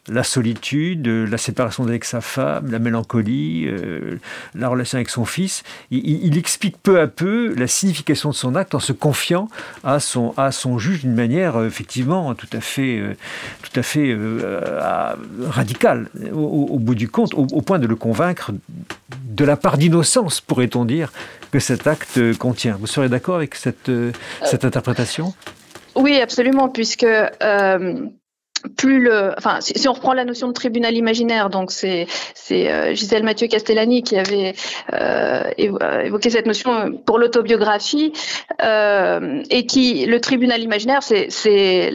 la 0.08 0.22
solitude, 0.22 1.06
la 1.06 1.38
séparation 1.38 1.84
avec 1.84 2.04
sa 2.04 2.20
femme, 2.20 2.70
la 2.70 2.78
mélancolie, 2.78 3.66
euh, 3.66 4.18
la 4.54 4.68
relation 4.68 4.96
avec 4.96 5.10
son 5.10 5.24
fils. 5.24 5.62
Il, 5.90 6.36
explique 6.38 6.76
peu 6.82 7.00
à 7.00 7.06
peu 7.06 7.54
la 7.54 7.66
signification 7.66 8.30
de 8.30 8.34
son 8.34 8.54
acte 8.54 8.74
en 8.74 8.80
se 8.80 8.92
confiant 8.92 9.48
à 9.84 10.00
son, 10.00 10.34
à 10.36 10.52
son 10.52 10.78
juge 10.78 11.00
d'une 11.00 11.14
manière 11.14 11.56
euh, 11.56 11.66
effectivement 11.66 12.34
tout 12.34 12.48
à 12.52 12.60
fait, 12.60 12.98
euh, 12.98 13.14
tout 13.62 13.78
à 13.78 13.82
fait 13.82 14.16
radicale 15.48 16.08
au, 16.32 16.78
bout 16.78 16.94
du 16.94 17.08
compte, 17.08 17.34
au, 17.34 17.46
point 17.62 17.78
de 17.78 17.86
le 17.86 17.96
convaincre 17.96 18.52
de 19.24 19.44
la 19.44 19.56
part 19.56 19.78
d'innocence, 19.78 20.40
pourrait-on 20.40 20.84
dire, 20.84 21.12
que 21.50 21.58
cet 21.58 21.86
acte 21.86 22.36
contient. 22.38 22.76
Vous 22.78 22.86
serez 22.86 23.08
d'accord 23.08 23.36
avec 23.36 23.54
cette, 23.54 23.90
cette 24.44 24.64
interprétation? 24.64 25.34
Oui, 25.94 26.20
absolument, 26.20 26.68
puisque 26.68 27.06
plus 28.76 29.00
le, 29.00 29.32
enfin, 29.36 29.58
si, 29.60 29.88
on 29.88 29.92
reprend 29.92 30.12
la 30.12 30.24
notion 30.24 30.48
de 30.48 30.52
tribunal 30.52 30.96
imaginaire, 30.96 31.50
donc 31.50 31.70
c'est 31.70 32.06
c'est 32.34 32.70
euh, 32.70 32.94
Gisèle 32.94 33.22
Mathieu 33.22 33.46
Castellani 33.48 34.02
qui 34.02 34.16
avait 34.16 34.54
euh, 34.92 35.50
euh, 35.58 36.00
évoqué 36.00 36.30
cette 36.30 36.46
notion 36.46 36.92
pour 37.04 37.18
l'autobiographie 37.18 38.12
euh, 38.62 39.42
et 39.50 39.66
qui 39.66 40.06
le 40.06 40.20
tribunal 40.20 40.62
imaginaire, 40.62 41.02
c'est 41.02 41.30
c'est 41.30 41.90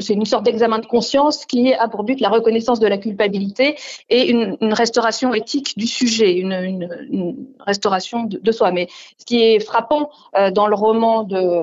c'est 0.00 0.14
une 0.14 0.24
sorte 0.24 0.44
d'examen 0.44 0.78
de 0.78 0.86
conscience 0.86 1.46
qui 1.46 1.74
a 1.74 1.88
pour 1.88 2.04
but 2.04 2.20
la 2.20 2.28
reconnaissance 2.28 2.80
de 2.80 2.86
la 2.86 2.98
culpabilité 2.98 3.76
et 4.08 4.30
une, 4.30 4.56
une 4.60 4.72
restauration 4.72 5.34
éthique 5.34 5.76
du 5.76 5.86
sujet, 5.86 6.34
une, 6.34 6.52
une, 6.52 7.06
une 7.10 7.46
restauration 7.60 8.24
de, 8.24 8.38
de, 8.38 8.52
soi. 8.52 8.72
Mais 8.72 8.88
ce 9.18 9.24
qui 9.24 9.42
est 9.42 9.60
frappant 9.60 10.10
dans 10.52 10.66
le 10.66 10.74
roman 10.74 11.22
de 11.24 11.62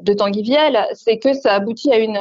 de 0.00 0.12
Tanguy 0.12 0.42
Viel, 0.42 0.86
c'est 0.94 1.18
que 1.18 1.32
ça 1.32 1.54
aboutit 1.54 1.92
à 1.92 1.98
une 1.98 2.14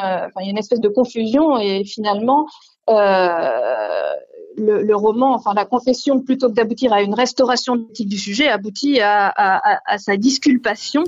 y 0.46 0.48
a 0.48 0.50
une 0.50 0.58
espèce 0.58 0.82
de 0.82 0.89
confusion 0.89 1.58
et 1.58 1.84
finalement, 1.84 2.46
euh, 2.89 4.13
le, 4.59 4.95
roman, 4.95 5.33
enfin 5.33 5.53
la 5.55 5.65
confession, 5.65 6.19
plutôt 6.19 6.49
que 6.49 6.53
d'aboutir 6.53 6.93
à 6.93 7.01
une 7.01 7.13
restauration 7.13 7.77
du 7.99 8.17
sujet, 8.17 8.47
aboutit 8.47 8.99
à, 9.01 9.33
sa 9.97 10.17
disculpation. 10.17 11.03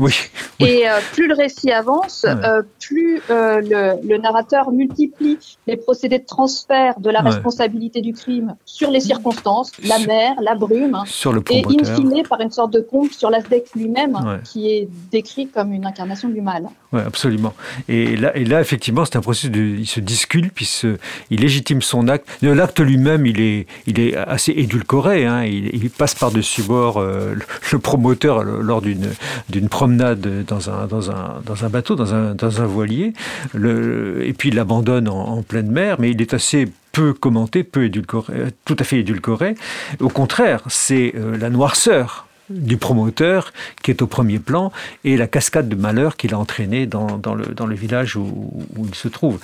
Et 0.59 0.87
euh, 0.87 0.99
plus 1.13 1.27
le 1.27 1.33
récit 1.33 1.71
avance, 1.71 2.25
euh, 2.25 2.61
plus 2.79 3.21
le, 3.29 4.17
narrateur 4.17 4.71
multiplie 4.71 5.37
les 5.67 5.77
procédés 5.77 6.19
de 6.19 6.25
transfert 6.25 6.99
de 6.99 7.09
la 7.09 7.21
responsabilité 7.21 8.01
du 8.01 8.13
crime 8.13 8.55
sur 8.65 8.91
les 8.91 8.99
circonstances, 8.99 9.71
la 9.83 9.99
mer, 9.99 10.33
la 10.41 10.55
brume, 10.55 11.01
sur 11.05 11.33
le 11.33 11.41
et 11.49 11.63
in 11.65 11.83
fine 11.83 12.23
par 12.27 12.39
une 12.41 12.51
sorte 12.51 12.71
de 12.71 12.79
conte 12.79 13.11
sur 13.13 13.29
l'Aztec 13.29 13.67
lui-même, 13.75 14.41
qui 14.43 14.69
est 14.69 14.87
décrit 15.11 15.47
comme 15.47 15.73
une 15.73 15.85
incarnation 15.85 16.29
du 16.29 16.41
mal. 16.41 16.67
Oui, 16.93 17.01
absolument. 17.05 17.53
Et 17.87 18.15
là, 18.17 18.35
et 18.35 18.43
là 18.43 18.59
effectivement, 18.61 19.05
c'est 19.05 19.15
un 19.15 19.21
processus 19.21 19.51
de, 19.51 19.61
il 19.61 19.87
se 19.87 19.99
disculpe, 19.99 20.59
il, 20.59 20.65
se, 20.65 20.97
il 21.29 21.39
légitime 21.39 21.81
son 21.81 22.07
acte. 22.07 22.27
L'acte 22.41 22.79
lui-même, 22.79 23.25
il 23.25 23.39
il 23.87 23.99
est 23.99 24.15
assez 24.15 24.51
édulcoré. 24.51 25.25
Hein. 25.25 25.43
Il, 25.45 25.89
passe 25.89 26.15
par-dessus 26.15 26.63
bord 26.63 26.97
euh, 26.97 27.35
le, 27.71 27.79
promoteur 27.79 28.43
lors 28.43 28.81
d'une 28.81 29.69
promenade 29.69 30.45
dans 30.45 30.69
un, 30.69 31.69
bateau, 31.69 31.95
dans 31.95 32.13
un, 32.13 32.65
voilier. 32.65 33.13
Et 33.55 34.33
puis 34.33 34.49
il 34.49 34.55
l'abandonne 34.55 35.07
en, 35.07 35.41
pleine 35.43 35.71
mer, 35.71 35.97
mais 35.99 36.11
il 36.11 36.21
est 36.21 36.33
assez 36.33 36.67
peu 36.91 37.13
commenté, 37.13 37.63
peu 37.63 37.85
édulcoré, 37.85 38.33
tout 38.65 38.75
à 38.79 38.83
fait 38.83 38.99
édulcoré. 38.99 39.55
Au 39.99 40.09
contraire, 40.09 40.61
c'est 40.67 41.13
euh, 41.15 41.37
la 41.37 41.49
noirceur 41.49 42.27
du 42.51 42.77
promoteur 42.77 43.53
qui 43.83 43.91
est 43.91 44.01
au 44.01 44.07
premier 44.07 44.39
plan 44.39 44.71
et 45.03 45.17
la 45.17 45.27
cascade 45.27 45.69
de 45.69 45.75
malheur 45.75 46.17
qu'il 46.17 46.33
a 46.33 46.37
entraîné 46.37 46.85
dans, 46.85 47.17
dans, 47.17 47.35
le, 47.35 47.45
dans 47.45 47.65
le 47.65 47.75
village 47.75 48.15
où, 48.15 48.51
il 48.77 48.95
se 48.95 49.07
trouve. 49.07 49.39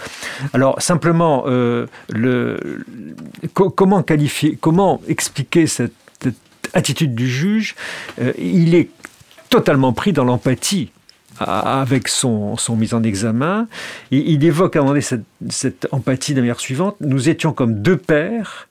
Alors 0.53 0.81
simplement, 0.81 1.43
euh, 1.47 1.87
le, 2.09 2.83
comment 3.53 4.03
qualifier, 4.03 4.57
comment 4.59 5.01
expliquer 5.07 5.67
cette, 5.67 5.93
attitude 6.73 7.15
du 7.15 7.29
juge? 7.29 7.75
Euh, 8.19 8.33
Il 8.37 8.75
est 8.75 8.89
totalement 9.49 9.93
pris 9.93 10.11
dans 10.11 10.25
l'empathie 10.25 10.91
avec 11.39 12.07
son, 12.07 12.57
son, 12.57 12.75
mise 12.75 12.93
en 12.93 13.03
examen. 13.03 13.67
Il, 14.11 14.27
il 14.27 14.43
évoque 14.43 14.75
à 14.75 14.79
un 14.79 14.81
moment 14.81 14.91
donné 14.91 15.01
cette, 15.01 15.23
cette 15.49 15.87
empathie 15.91 16.33
de 16.33 16.37
la 16.37 16.41
manière 16.41 16.59
suivante. 16.59 16.95
Nous 16.99 17.29
étions 17.29 17.53
comme 17.53 17.81
deux 17.81 17.97
pères 17.97 18.66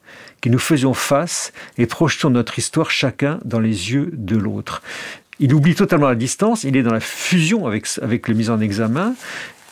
qui 0.46 0.50
nous 0.50 0.60
faisions 0.60 0.94
face 0.94 1.52
et 1.76 1.86
projetions 1.86 2.30
notre 2.30 2.56
histoire 2.56 2.88
chacun 2.88 3.40
dans 3.44 3.58
les 3.58 3.90
yeux 3.90 4.10
de 4.12 4.36
l'autre. 4.36 4.80
Il 5.40 5.52
oublie 5.52 5.74
totalement 5.74 6.06
la 6.08 6.14
distance, 6.14 6.62
il 6.62 6.76
est 6.76 6.84
dans 6.84 6.92
la 6.92 7.00
fusion 7.00 7.66
avec, 7.66 7.88
avec 8.00 8.28
le 8.28 8.34
mis 8.34 8.48
en 8.48 8.60
examen. 8.60 9.14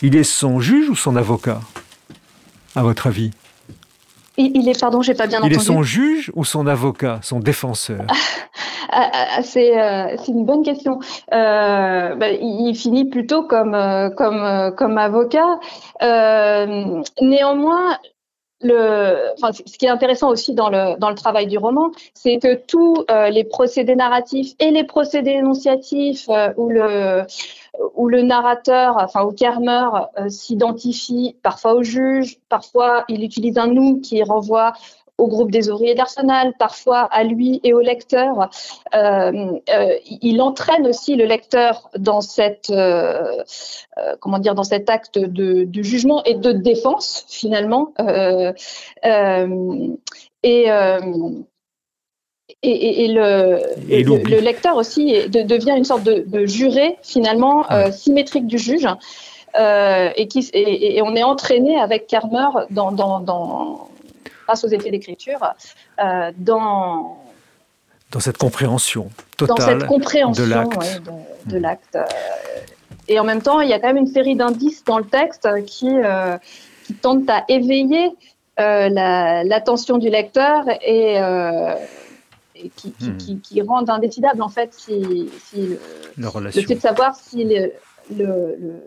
Il 0.02 0.16
est 0.16 0.24
son 0.24 0.58
juge 0.58 0.90
ou 0.90 0.96
son 0.96 1.14
avocat, 1.14 1.60
à 2.74 2.82
votre 2.82 3.06
avis? 3.06 3.30
Il 4.36 4.68
est, 4.68 4.80
pardon, 4.80 5.00
j'ai 5.00 5.14
pas 5.14 5.28
bien 5.28 5.38
entendu. 5.38 5.54
Il 5.54 5.60
est 5.60 5.62
son 5.62 5.84
juge 5.84 6.32
ou 6.34 6.44
son 6.44 6.66
avocat, 6.66 7.20
son 7.22 7.38
défenseur? 7.38 8.00
Ah, 8.96 9.10
ah, 9.12 9.26
ah, 9.36 9.40
euh, 9.40 10.16
C'est 10.24 10.32
une 10.32 10.44
bonne 10.44 10.64
question. 10.64 10.98
Euh, 11.32 12.14
bah, 12.16 12.30
il 12.30 12.74
finit 12.74 13.04
plutôt 13.04 13.44
comme, 13.44 13.74
euh, 13.74 14.10
comme, 14.10 14.72
comme 14.76 14.98
avocat. 14.98 15.60
néanmoins, 17.20 17.98
ce 18.64 19.78
qui 19.78 19.86
est 19.86 19.90
intéressant 19.90 20.30
aussi 20.30 20.54
dans 20.54 20.68
le, 20.70 21.14
travail 21.14 21.46
du 21.46 21.58
roman, 21.58 21.90
c'est 22.14 22.38
que 22.38 22.54
tous 22.54 23.04
euh, 23.10 23.28
les 23.30 23.44
procédés 23.44 23.94
narratifs 23.94 24.52
et 24.58 24.70
les 24.70 24.84
procédés 24.84 25.32
énonciatifs 25.32 26.28
euh, 26.28 26.52
où 26.56 26.68
le 26.68 27.22
où 27.96 28.08
le 28.08 28.22
narrateur, 28.22 28.96
enfin 28.98 29.24
où 29.24 29.32
Kermer 29.32 29.88
euh, 30.18 30.28
s'identifie 30.28 31.36
parfois 31.42 31.74
au 31.74 31.82
juge, 31.82 32.38
parfois 32.48 33.04
il 33.08 33.24
utilise 33.24 33.58
un 33.58 33.66
nous 33.66 34.00
qui 34.00 34.22
renvoie 34.22 34.74
au 35.18 35.28
groupe 35.28 35.50
des 35.50 35.70
ouvriers 35.70 35.94
d'Arsenal, 35.94 36.54
parfois 36.58 37.02
à 37.02 37.22
lui 37.22 37.60
et 37.62 37.72
au 37.72 37.80
lecteur. 37.80 38.50
Euh, 38.94 39.58
euh, 39.70 39.94
il 40.22 40.40
entraîne 40.42 40.86
aussi 40.86 41.14
le 41.14 41.24
lecteur 41.24 41.90
dans 41.96 42.20
cette, 42.20 42.70
euh, 42.70 43.42
euh 43.98 44.16
comment 44.20 44.38
dire, 44.38 44.54
dans 44.54 44.64
cet 44.64 44.90
acte 44.90 45.18
de, 45.18 45.64
de, 45.64 45.82
jugement 45.82 46.24
et 46.24 46.34
de 46.34 46.52
défense 46.52 47.24
finalement. 47.28 47.92
Euh, 48.00 48.52
euh, 49.04 49.88
et 50.42 50.68
et, 52.62 53.04
et, 53.04 53.08
le, 53.08 53.60
le, 53.88 54.40
lecteur 54.40 54.76
aussi 54.76 55.28
devient 55.28 55.74
une 55.76 55.84
sorte 55.84 56.02
de, 56.02 56.24
de 56.26 56.46
juré 56.46 56.98
finalement 57.02 57.64
symétrique 57.90 58.46
du 58.46 58.58
juge 58.58 58.86
et, 59.56 60.28
qui, 60.28 60.50
et, 60.52 61.00
on 61.02 61.14
est 61.14 61.22
entraîné 61.22 61.78
avec 61.78 62.06
Kermer 62.06 62.66
dans, 62.70 62.92
dans, 62.92 63.20
dans, 63.20 63.88
grâce 64.44 64.64
aux 64.64 64.68
effets 64.68 64.90
d'écriture, 64.90 65.54
euh, 66.02 66.32
dans 66.36 67.20
dans 68.10 68.20
cette 68.20 68.38
compréhension 68.38 69.10
totale 69.36 69.56
dans 69.56 69.64
cette 69.64 69.88
compréhension, 69.88 70.44
de 71.46 71.58
l'acte. 71.58 71.96
Euh, 71.96 72.04
et 73.08 73.18
en 73.18 73.24
même 73.24 73.42
temps, 73.42 73.60
il 73.60 73.68
y 73.68 73.72
a 73.72 73.80
quand 73.80 73.88
même 73.88 73.96
une 73.96 74.06
série 74.06 74.36
d'indices 74.36 74.84
dans 74.84 74.98
le 74.98 75.04
texte 75.04 75.48
qui, 75.66 75.90
euh, 75.90 76.38
qui 76.84 76.94
tentent 76.94 77.28
à 77.28 77.44
éveiller 77.48 78.12
l'attention 78.56 79.98
du 79.98 80.10
lecteur 80.10 80.64
et, 80.80 81.18
qui, 82.76 82.94
hmm. 83.00 83.16
qui, 83.16 83.40
qui, 83.40 83.62
rendent 83.62 83.90
indécidable 83.90 84.42
en 84.42 84.48
fait 84.48 84.72
si, 84.72 85.28
si 85.46 85.76
le, 86.16 86.50
fait 86.50 86.74
de 86.74 86.80
savoir 86.80 87.16
si 87.16 87.44
le, 87.44 87.72
le 88.16 88.80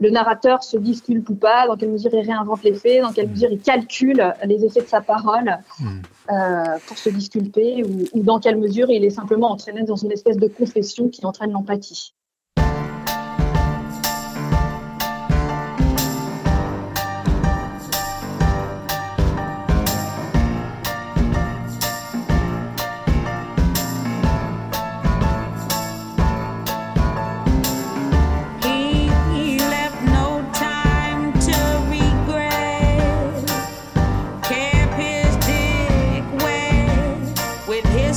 le 0.00 0.10
narrateur 0.10 0.62
se 0.62 0.78
disculpe 0.78 1.28
ou 1.28 1.34
pas, 1.34 1.66
dans 1.66 1.76
quelle 1.76 1.90
mesure 1.90 2.10
il 2.14 2.26
réinvente 2.26 2.62
les 2.64 2.74
faits, 2.74 3.02
dans 3.02 3.12
quelle 3.12 3.28
mm. 3.28 3.32
mesure 3.32 3.52
il 3.52 3.60
calcule 3.60 4.34
les 4.44 4.64
effets 4.64 4.80
de 4.80 4.88
sa 4.88 5.00
parole 5.00 5.58
mm. 5.78 5.88
euh, 6.30 6.78
pour 6.86 6.98
se 6.98 7.10
disculper, 7.10 7.84
ou, 7.84 8.18
ou, 8.18 8.22
dans 8.22 8.40
quelle 8.40 8.56
mesure 8.56 8.90
il 8.90 9.04
est 9.04 9.10
simplement 9.10 9.50
entraîné 9.50 9.82
dans 9.82 9.96
une 9.96 10.12
espèce 10.12 10.38
de 10.38 10.48
confession 10.48 11.08
qui 11.08 11.24
entraîne 11.26 11.52
l'empathie. 11.52 12.14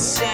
say 0.03 0.32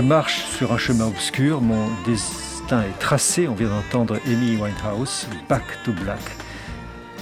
marche 0.00 0.44
sur 0.44 0.72
un 0.72 0.78
chemin 0.78 1.06
obscur, 1.06 1.60
mon 1.60 1.88
destin 2.06 2.82
est 2.82 2.98
tracé. 2.98 3.46
On 3.48 3.54
vient 3.54 3.68
d'entendre 3.68 4.18
Amy 4.26 4.56
Winehouse, 4.56 5.28
Back 5.48 5.62
to 5.84 5.92
Black. 5.92 6.20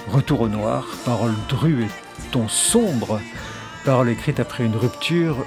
Retour 0.08 0.42
au 0.42 0.48
noir, 0.48 0.86
parole 1.04 1.34
drue 1.48 1.84
et 1.84 1.88
ton 2.30 2.48
sombre, 2.48 3.20
parole 3.84 4.08
écrite 4.08 4.40
après 4.40 4.64
une 4.64 4.76
rupture, 4.76 5.44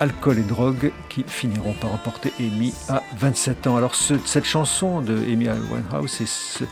alcool 0.00 0.38
et 0.38 0.42
drogue 0.42 0.92
qui 1.08 1.24
finiront 1.26 1.74
par 1.74 1.92
emporter 1.92 2.32
Amy 2.40 2.74
à 2.88 3.02
27 3.18 3.66
ans. 3.66 3.76
Alors 3.76 3.94
cette 3.94 4.44
chanson 4.44 5.00
de 5.00 5.16
Amy 5.18 5.48
Winehouse 5.48 6.20
et 6.20 6.26
ce, 6.26 6.64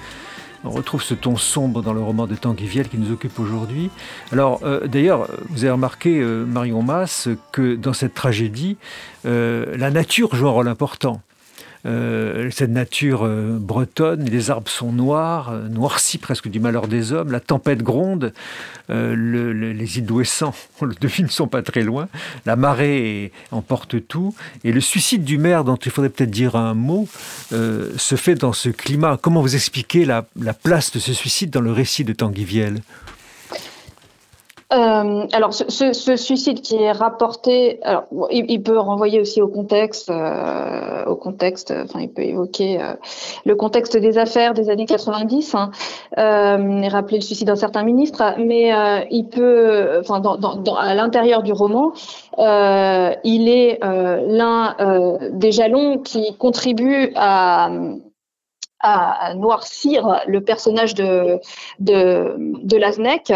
on 0.64 0.71
retrouve 0.71 1.02
ce 1.02 1.14
ton 1.14 1.37
sombre 1.37 1.83
dans 1.83 1.92
le 1.92 2.00
roman 2.00 2.26
de 2.26 2.35
Tanguy 2.35 2.83
qui 2.90 2.99
nous 2.99 3.12
occupe 3.12 3.38
aujourd'hui. 3.38 3.90
Alors, 4.33 4.61
euh, 4.64 4.87
d'ailleurs, 4.87 5.28
vous 5.50 5.64
avez 5.64 5.73
remarqué, 5.73 6.21
euh, 6.21 6.44
Marion 6.44 6.83
Masse, 6.83 7.28
que 7.52 7.75
dans 7.76 7.92
cette 7.92 8.14
tragédie, 8.14 8.76
euh, 9.26 9.76
la 9.76 9.90
nature 9.90 10.35
joue 10.35 10.48
un 10.48 10.53
rôle 10.53 10.68
important. 10.68 11.20
Euh, 11.87 12.49
cette 12.51 12.70
nature 12.70 13.25
euh, 13.25 13.59
bretonne, 13.61 14.25
les 14.25 14.51
arbres 14.51 14.70
sont 14.70 14.90
noirs, 14.90 15.51
euh, 15.51 15.68
noircis 15.68 16.16
presque 16.16 16.49
du 16.49 16.59
malheur 16.59 16.88
des 16.88 17.12
hommes, 17.12 17.31
la 17.31 17.40
tempête 17.40 17.83
gronde, 17.83 18.33
les 18.88 19.99
îles 19.99 20.07
d'Ouessant, 20.07 20.55
on 20.81 20.87
le 20.87 20.94
devine, 20.99 21.27
ne 21.27 21.31
sont 21.31 21.47
pas 21.47 21.62
très 21.62 21.83
loin, 21.83 22.09
la 22.47 22.57
marée 22.57 23.33
emporte 23.51 24.07
tout, 24.09 24.35
et 24.62 24.73
le 24.73 24.81
suicide 24.81 25.25
du 25.25 25.37
maire, 25.37 25.64
dont 25.64 25.77
il 25.77 25.90
faudrait 25.90 26.11
peut-être 26.11 26.31
dire 26.31 26.57
un 26.57 26.75
mot, 26.75 27.09
se 27.51 28.16
fait 28.16 28.35
dans 28.35 28.53
ce 28.53 28.68
climat. 28.68 29.18
Comment 29.20 29.40
vous 29.40 29.55
expliquez 29.55 30.05
la, 30.05 30.27
place 30.62 30.92
de 30.92 30.99
ce 30.99 31.12
suicide 31.12 31.51
dans 31.51 31.61
le 31.61 31.73
récit 31.73 32.05
de 32.05 32.12
Tanguy 32.12 32.44
Viel? 32.44 32.81
Euh, 34.75 35.27
alors, 35.33 35.55
ce, 35.55 36.17
suicide 36.17 36.61
qui 36.61 36.77
est 36.77 36.93
rapporté, 36.93 37.79
alors, 37.83 38.05
il, 38.31 38.63
peut 38.63 38.79
renvoyer 38.79 39.21
aussi 39.21 39.41
au 39.41 39.49
contexte, 39.49 40.11
euh, 40.11 41.05
au 41.07 41.17
contexte. 41.17 41.73
Enfin, 41.85 42.01
il 42.01 42.11
peut 42.11 42.23
évoquer 42.23 42.81
euh, 42.81 42.95
le 43.45 43.55
contexte 43.55 43.97
des 43.97 44.19
affaires 44.19 44.55
des 44.55 44.71
années 44.71 44.87
90 44.87 45.55
hein, 45.55 45.71
et 46.17 46.89
rappeler 46.89 47.19
le 47.19 47.23
suicide 47.23 47.47
d'un 47.47 47.57
certain 47.57 47.85
ministre. 47.85 48.35
Mais 48.39 48.73
il 49.11 49.29
peut, 49.29 50.01
enfin, 50.01 50.21
dans, 50.21 50.77
à 50.77 50.95
l'intérieur 50.95 51.43
du 51.43 51.53
roman, 51.53 51.93
il 52.39 53.49
est 53.49 53.79
l'un 53.83 54.77
des 55.31 55.53
jalons 55.53 55.99
qui 55.99 56.37
contribue 56.37 57.13
à 57.15 57.71
à 58.85 59.35
noircir 59.35 60.21
le 60.27 60.43
personnage 60.43 60.95
de, 60.95 61.41
de, 61.81 62.37
de 62.39 62.77
Lasnek, 62.77 63.33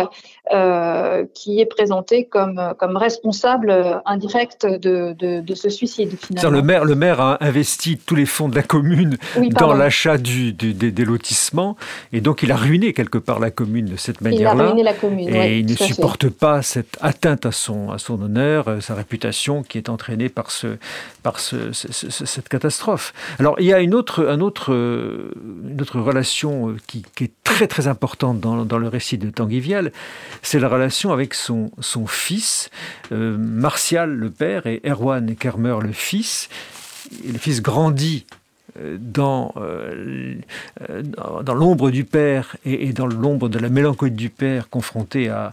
euh, 0.53 1.25
qui 1.35 1.61
est 1.61 1.67
présenté 1.67 2.25
comme, 2.25 2.75
comme 2.79 2.97
responsable 2.97 4.03
indirect 4.07 4.67
de, 4.67 5.13
de, 5.13 5.41
de 5.41 5.55
ce 5.55 5.69
suicide. 5.69 6.17
Le 6.31 6.63
maire, 6.63 6.85
le 6.85 6.95
maire 6.95 7.21
a 7.21 7.45
investi 7.45 7.99
tous 7.99 8.15
les 8.15 8.27
fonds 8.27 8.49
de 8.49 8.57
la 8.57 8.63
commune 8.63 9.17
dans 9.51 9.73
l'achat 9.73 10.19
du, 10.19 10.53
des, 10.53 11.05
lotissements, 11.05 11.77
et 12.13 12.21
donc 12.21 12.43
il 12.43 12.53
a 12.53 12.57
ruiné 12.57 12.93
quelque 12.93 13.19
part 13.19 13.39
la 13.39 13.51
commune 13.51 13.87
de 13.87 13.97
cette 13.97 14.21
manière-là. 14.21 14.55
Il 14.55 14.61
a 14.61 14.67
ruiné 14.67 14.83
la 14.83 14.95
commune. 14.95 15.35
Et 15.35 15.59
il 15.59 15.67
ne 15.67 15.77
supporte 15.77 16.29
pas 16.29 16.63
cette 16.63 16.99
atteinte 17.01 17.47
à 17.47 17.53
son, 17.53 17.91
à 17.91 17.99
son 17.99 18.21
honneur, 18.21 18.69
euh, 18.69 18.81
sa 18.81 18.95
réputation 18.95 19.63
qui 19.63 19.79
est 19.79 19.89
entraînée 19.89 20.29
par, 20.29 20.51
ce, 20.51 20.79
par 21.23 21.41
ce, 21.41 21.73
cette 21.73 22.49
catastrophe. 22.49 23.13
Alors 23.39 23.57
il 23.59 23.67
y 23.67 23.73
a 23.73 23.81
une 23.81 23.95
autre, 23.95 24.27
un 24.27 24.41
autre 24.41 24.73
une 25.69 25.81
autre 25.81 26.01
relation 26.01 26.71
euh, 26.71 26.77
qui, 26.87 27.05
est 27.21 27.33
très 27.45 27.67
très 27.67 27.89
importante 27.89 28.41
dans, 28.41 28.65
dans 28.65 28.79
le 28.79 28.89
récit 28.89 29.19
de 29.19 29.31
Tanguy 29.31 29.61
Vial, 29.61 29.93
c'est 30.43 30.59
la 30.59 30.69
relation 30.69 31.13
avec 31.13 31.35
son, 31.35 31.71
fils, 32.07 32.71
euh, 33.13 33.37
Martial 33.39 34.11
le 34.11 34.31
père 34.31 34.67
et 34.67 34.81
Erwan 34.85 35.35
Kermer 35.37 35.79
le 35.83 35.93
fils. 35.93 36.49
Le 37.27 37.39
fils 37.39 37.63
grandit 37.63 38.27
dans, 39.01 39.53
euh, 39.57 40.35
dans 41.43 41.55
l'ombre 41.55 41.91
du 41.91 42.05
père 42.05 42.57
et, 42.65 42.93
dans 42.93 43.07
l'ombre 43.07 43.49
de 43.49 43.59
la 43.59 43.69
mélancolie 43.69 44.13
du 44.13 44.31
père 44.31 44.69
confronté 44.69 45.29
à, 45.29 45.53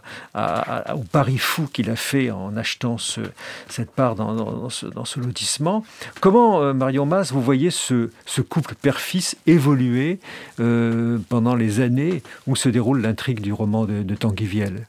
au 0.94 1.02
pari 1.02 1.38
fou 1.38 1.66
qu'il 1.72 1.90
a 1.90 1.96
fait 1.96 2.30
en 2.30 2.56
achetant 2.56 2.98
ce, 2.98 3.20
cette 3.68 3.90
part 3.90 4.14
dans, 4.14 4.68
ce, 4.70 5.20
lotissement. 5.20 5.84
Comment, 6.20 6.62
euh, 6.62 6.72
Marion 6.72 7.06
Mas, 7.06 7.32
vous 7.32 7.42
voyez 7.42 7.70
ce, 7.70 8.10
ce 8.24 8.40
couple 8.40 8.74
père-fils 8.74 9.36
évoluer 9.46 10.18
pendant 10.56 11.54
les 11.54 11.80
années 11.80 12.22
où 12.46 12.56
se 12.56 12.68
déroule 12.68 13.00
l'intrigue 13.00 13.40
du 13.40 13.52
roman 13.52 13.84
de, 13.84 14.02
de 14.02 14.14
Tanguy 14.14 14.46
Viel? 14.46 14.86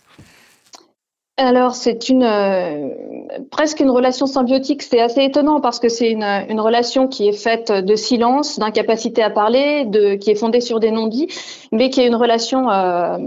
Alors 1.37 1.75
c'est 1.75 2.09
une 2.09 2.23
euh, 2.23 2.89
presque 3.51 3.79
une 3.79 3.89
relation 3.89 4.25
symbiotique. 4.25 4.81
C'est 4.81 4.99
assez 4.99 5.23
étonnant 5.23 5.61
parce 5.61 5.79
que 5.79 5.89
c'est 5.89 6.09
une, 6.09 6.23
une, 6.23 6.59
relation 6.59 7.07
qui 7.07 7.27
est 7.27 7.33
faite 7.33 7.71
de 7.71 7.95
silence, 7.95 8.59
d'incapacité 8.59 9.21
à 9.21 9.29
parler, 9.29 9.85
de 9.85 10.15
qui 10.15 10.31
est 10.31 10.35
fondée 10.35 10.61
sur 10.61 10.79
des 10.79 10.91
non-dits, 10.91 11.27
mais 11.71 11.89
qui 11.89 12.01
est 12.01 12.07
une 12.07 12.15
relation 12.15 12.69
euh, 12.69 13.17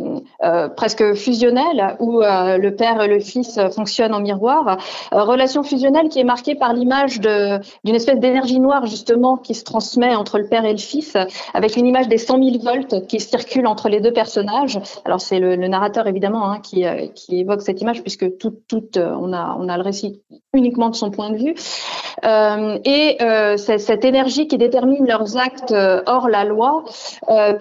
euh, 0.42 0.68
presque 0.68 1.14
fusionnelle 1.14 1.96
où 2.01 2.23
euh, 2.23 2.57
le 2.57 2.75
père 2.75 3.03
et 3.03 3.09
le 3.09 3.20
fils 3.20 3.59
fonctionnent 3.75 4.14
en 4.14 4.20
miroir. 4.20 4.79
Euh, 5.12 5.23
relation 5.23 5.62
fusionnelle 5.62 6.09
qui 6.09 6.18
est 6.20 6.25
marquée 6.25 6.55
par 6.55 6.73
l'image 6.73 7.20
d'une 7.20 7.94
espèce 7.94 8.18
d'énergie 8.18 8.61
noire 8.61 8.87
justement 8.87 9.37
qui 9.37 9.55
se 9.55 9.64
transmet 9.64 10.14
entre 10.14 10.38
le 10.38 10.49
père 10.49 10.64
et 10.64 10.73
le 10.73 10.79
fils, 10.79 11.16
avec 11.55 11.77
une 11.77 11.87
image 11.87 12.09
des 12.09 12.18
100 12.18 12.42
000 12.42 12.59
volts 12.62 13.07
qui 13.07 13.20
circulent 13.20 13.66
entre 13.66 13.88
les 13.88 14.01
deux 14.01 14.12
personnages. 14.12 14.79
Alors 15.05 15.20
c'est 15.20 15.38
le, 15.38 15.57
le, 15.57 15.68
narrateur 15.68 16.07
évidemment 16.07 16.51
hein, 16.51 16.61
qui, 16.61 16.85
qui 17.14 17.40
évoque 17.40 17.62
cette 17.62 17.81
image 17.81 18.00
puisque 18.03 18.37
tout, 18.39 18.55
euh, 18.97 19.15
on, 19.19 19.33
a, 19.33 19.57
on 19.59 19.69
a 19.69 19.77
le 19.77 19.83
récit 19.83 20.23
uniquement 20.53 20.89
de 20.89 20.95
son 20.95 21.11
point 21.11 21.31
de 21.31 21.37
vue. 21.37 21.55
Euh, 22.25 22.79
et 22.85 23.17
euh, 23.23 23.57
cette 23.57 24.05
énergie 24.05 24.47
qui 24.47 24.59
détermine 24.59 25.07
leurs 25.07 25.37
actes 25.37 25.73
euh, 25.73 26.03
hors 26.07 26.29
la 26.29 26.45
loi, 26.45 26.85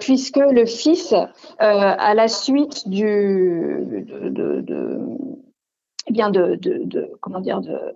puisque 0.00 0.36
le 0.36 0.66
fils, 0.66 1.14
à 1.58 2.14
la 2.14 2.28
suite 2.28 2.88
du, 2.88 4.04
de, 4.08 4.60
de, 4.60 4.98
eh 6.06 7.10
comment 7.20 7.40
dire 7.40 7.60
de 7.60 7.94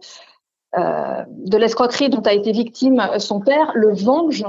de 0.77 1.57
l'escroquerie 1.57 2.09
dont 2.09 2.23
a 2.23 2.33
été 2.33 2.51
victime 2.51 3.01
son 3.19 3.39
père, 3.39 3.71
le 3.75 3.95
venge, 3.95 4.45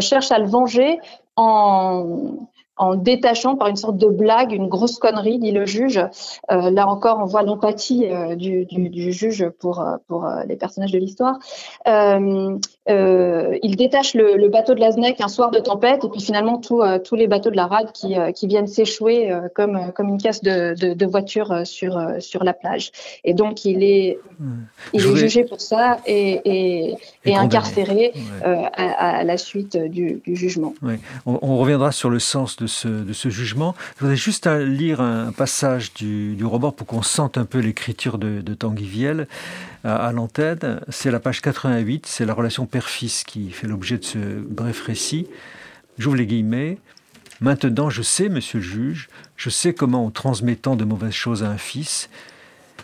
cherche 0.00 0.32
à 0.32 0.40
le 0.40 0.46
venger 0.48 0.98
en, 1.36 2.48
en 2.78 2.94
détachant 2.94 3.56
par 3.56 3.68
une 3.68 3.76
sorte 3.76 3.96
de 3.96 4.08
blague, 4.08 4.52
une 4.52 4.68
grosse 4.68 4.98
connerie, 4.98 5.38
dit 5.38 5.52
le 5.52 5.66
juge. 5.66 5.98
Euh, 6.50 6.70
là 6.70 6.88
encore, 6.88 7.18
on 7.20 7.24
voit 7.24 7.42
l'empathie 7.42 8.06
euh, 8.06 8.34
du, 8.34 8.64
du, 8.66 8.88
du, 8.88 9.12
juge 9.12 9.48
pour, 9.60 9.80
euh, 9.80 9.96
pour 10.06 10.24
euh, 10.24 10.44
les 10.44 10.56
personnages 10.56 10.92
de 10.92 10.98
l'histoire. 10.98 11.38
Euh, 12.88 13.56
il 13.62 13.76
détache 13.76 14.14
le, 14.14 14.36
le, 14.36 14.48
bateau 14.48 14.74
de 14.74 14.80
Laznec 14.80 15.20
un 15.20 15.28
soir 15.28 15.50
de 15.50 15.58
tempête, 15.58 16.04
et 16.04 16.08
puis 16.08 16.20
finalement 16.20 16.58
tous 16.58 17.14
les 17.14 17.26
bateaux 17.26 17.50
de 17.50 17.56
la 17.56 17.66
rade 17.66 17.92
qui, 17.92 18.16
qui 18.34 18.46
viennent 18.46 18.66
s'échouer 18.66 19.30
comme, 19.54 19.92
comme 19.94 20.08
une 20.08 20.20
casse 20.20 20.42
de, 20.42 20.74
de, 20.78 20.94
de, 20.94 21.06
voiture 21.06 21.66
sur, 21.66 22.00
sur 22.20 22.44
la 22.44 22.52
plage. 22.52 22.90
Et 23.24 23.34
donc 23.34 23.64
il 23.64 23.82
est, 23.82 24.18
il 24.92 25.06
est 25.06 25.16
jugé 25.16 25.44
pour 25.44 25.60
ça 25.60 25.98
et, 26.06 26.40
et, 26.44 26.96
et, 27.24 27.36
incarcéré 27.36 28.12
à, 28.42 29.18
à, 29.18 29.24
la 29.24 29.36
suite 29.36 29.76
du, 29.76 30.20
du 30.24 30.36
jugement. 30.36 30.74
On, 31.26 31.38
on, 31.42 31.58
reviendra 31.58 31.92
sur 31.92 32.10
le 32.10 32.18
sens 32.18 32.56
de 32.56 32.66
ce, 32.66 32.88
de 32.88 33.12
ce 33.12 33.28
jugement. 33.28 33.74
Je 33.96 34.00
voudrais 34.00 34.16
juste 34.16 34.46
lire 34.46 35.00
un 35.00 35.32
passage 35.32 35.92
du, 35.94 36.34
du 36.34 36.44
roman 36.44 36.72
pour 36.72 36.86
qu'on 36.86 37.02
sente 37.02 37.38
un 37.38 37.44
peu 37.44 37.58
l'écriture 37.58 38.18
de, 38.18 38.40
de, 38.40 38.54
Tanguy 38.54 38.84
Viel 38.84 39.26
à, 39.84 39.96
à 39.96 40.12
l'antenne. 40.12 40.80
C'est 40.88 41.10
la 41.10 41.20
page 41.20 41.40
88, 41.40 42.06
c'est 42.06 42.24
la 42.24 42.34
relation 42.34 42.66
père-fils 42.66 43.24
qui 43.24 43.50
fait 43.50 43.66
l'objet 43.66 43.98
de 43.98 44.04
ce 44.04 44.18
bref 44.18 44.82
récit. 44.82 45.28
J'ouvre 45.98 46.16
les 46.16 46.26
guillemets. 46.26 46.78
Maintenant, 47.40 47.88
je 47.88 48.02
sais, 48.02 48.28
monsieur 48.28 48.58
le 48.58 48.64
juge, 48.64 49.08
je 49.36 49.50
sais 49.50 49.72
comment, 49.72 50.04
en 50.04 50.10
transmettant 50.10 50.74
de 50.74 50.84
mauvaises 50.84 51.12
choses 51.12 51.44
à 51.44 51.50
un 51.50 51.58
fils, 51.58 52.08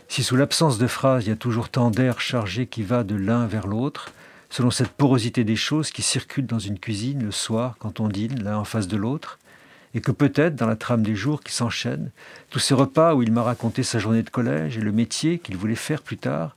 si 0.09 0.23
sous 0.23 0.37
l'absence 0.37 0.79
de 0.79 0.87
phrases, 0.87 1.27
il 1.27 1.31
y 1.31 1.33
a 1.33 1.37
toujours 1.37 1.71
tant 1.71 1.91
d'air 1.91 2.21
chargé 2.21 2.67
qui 2.67 2.85
va 2.85 3.03
de 3.03 3.17
l'un 3.17 3.47
vers 3.47 3.67
l'autre, 3.67 4.13
selon 4.49 4.71
cette 4.71 4.91
porosité 4.91 5.43
des 5.43 5.57
choses 5.57 5.91
qui 5.91 6.03
circulent 6.03 6.47
dans 6.47 6.61
une 6.61 6.79
cuisine 6.79 7.25
le 7.25 7.33
soir 7.33 7.75
quand 7.81 7.99
on 7.99 8.07
dîne 8.07 8.45
l'un 8.45 8.59
en 8.59 8.65
face 8.65 8.87
de 8.87 8.97
l'autre, 8.97 9.41
et 9.93 10.01
que 10.01 10.13
peut-être, 10.13 10.55
dans 10.55 10.69
la 10.69 10.77
trame 10.77 11.03
des 11.03 11.17
jours 11.17 11.43
qui 11.43 11.53
s'enchaînent, 11.53 12.13
tous 12.51 12.61
ces 12.61 12.75
repas 12.75 13.15
où 13.15 13.23
il 13.23 13.33
m'a 13.33 13.43
raconté 13.43 13.83
sa 13.83 13.99
journée 13.99 14.23
de 14.23 14.31
collège 14.31 14.79
et 14.79 14.81
le 14.81 14.93
métier 14.93 15.41
qu'il 15.41 15.57
voulait 15.57 15.75
faire 15.75 16.03
plus 16.03 16.19
tard, 16.19 16.55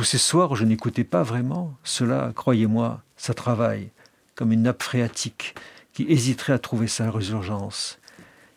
tous 0.00 0.04
ces 0.04 0.16
soirs 0.16 0.50
où 0.50 0.56
je 0.56 0.64
n'écoutais 0.64 1.04
pas 1.04 1.22
vraiment, 1.22 1.76
cela, 1.84 2.32
croyez-moi, 2.34 3.02
ça 3.18 3.34
travaille, 3.34 3.90
comme 4.34 4.50
une 4.50 4.62
nappe 4.62 4.82
phréatique 4.82 5.54
qui 5.92 6.06
hésiterait 6.08 6.54
à 6.54 6.58
trouver 6.58 6.88
sa 6.88 7.10
résurgence. 7.10 7.98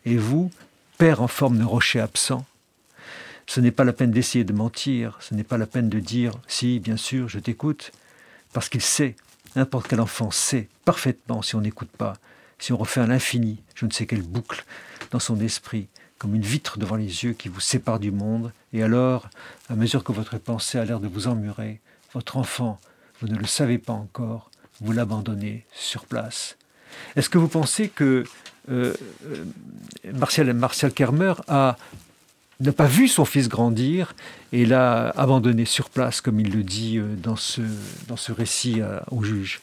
Et 0.06 0.16
vous, 0.16 0.50
père 0.96 1.20
en 1.20 1.28
forme 1.28 1.58
de 1.58 1.64
rocher 1.64 2.00
absent, 2.00 2.46
ce 3.46 3.60
n'est 3.60 3.72
pas 3.72 3.84
la 3.84 3.92
peine 3.92 4.10
d'essayer 4.10 4.42
de 4.42 4.54
mentir, 4.54 5.18
ce 5.20 5.34
n'est 5.34 5.44
pas 5.44 5.58
la 5.58 5.66
peine 5.66 5.90
de 5.90 6.00
dire 6.00 6.32
si, 6.48 6.80
bien 6.80 6.96
sûr, 6.96 7.28
je 7.28 7.38
t'écoute, 7.38 7.92
parce 8.54 8.70
qu'il 8.70 8.80
sait, 8.80 9.14
n'importe 9.54 9.86
quel 9.86 10.00
enfant 10.00 10.30
sait 10.30 10.70
parfaitement 10.86 11.42
si 11.42 11.56
on 11.56 11.60
n'écoute 11.60 11.90
pas, 11.90 12.14
si 12.58 12.72
on 12.72 12.78
refait 12.78 13.02
à 13.02 13.06
l'infini, 13.06 13.60
je 13.74 13.84
ne 13.84 13.90
sais 13.90 14.06
quelle 14.06 14.22
boucle 14.22 14.64
dans 15.10 15.20
son 15.20 15.38
esprit, 15.40 15.88
comme 16.24 16.36
une 16.36 16.40
vitre 16.40 16.78
devant 16.78 16.96
les 16.96 17.22
yeux 17.22 17.34
qui 17.34 17.50
vous 17.50 17.60
sépare 17.60 17.98
du 17.98 18.10
monde, 18.10 18.50
et 18.72 18.82
alors, 18.82 19.28
à 19.68 19.74
mesure 19.74 20.02
que 20.02 20.10
votre 20.10 20.38
pensée 20.38 20.78
a 20.78 20.84
l'air 20.86 20.98
de 20.98 21.06
vous 21.06 21.28
emmurer, 21.28 21.80
votre 22.14 22.38
enfant, 22.38 22.80
vous 23.20 23.28
ne 23.28 23.36
le 23.36 23.44
savez 23.44 23.76
pas 23.76 23.92
encore, 23.92 24.50
vous 24.80 24.92
l'abandonnez 24.92 25.66
sur 25.74 26.06
place. 26.06 26.56
Est-ce 27.14 27.28
que 27.28 27.36
vous 27.36 27.48
pensez 27.48 27.90
que 27.90 28.24
euh, 28.70 28.94
euh 29.26 29.44
Martial, 30.14 30.50
Martial 30.54 30.94
Kermer 30.94 31.34
a 31.46 31.76
n'a 32.58 32.72
pas 32.72 32.86
vu 32.86 33.06
son 33.06 33.26
fils 33.26 33.50
grandir 33.50 34.14
et 34.50 34.64
l'a 34.64 35.10
abandonné 35.10 35.66
sur 35.66 35.90
place, 35.90 36.22
comme 36.22 36.40
il 36.40 36.56
le 36.56 36.62
dit 36.62 36.96
euh, 36.96 37.16
dans 37.16 37.36
ce, 37.36 37.60
dans 38.08 38.16
ce 38.16 38.32
récit 38.32 38.80
euh, 38.80 38.98
au 39.10 39.22
juge? 39.22 39.60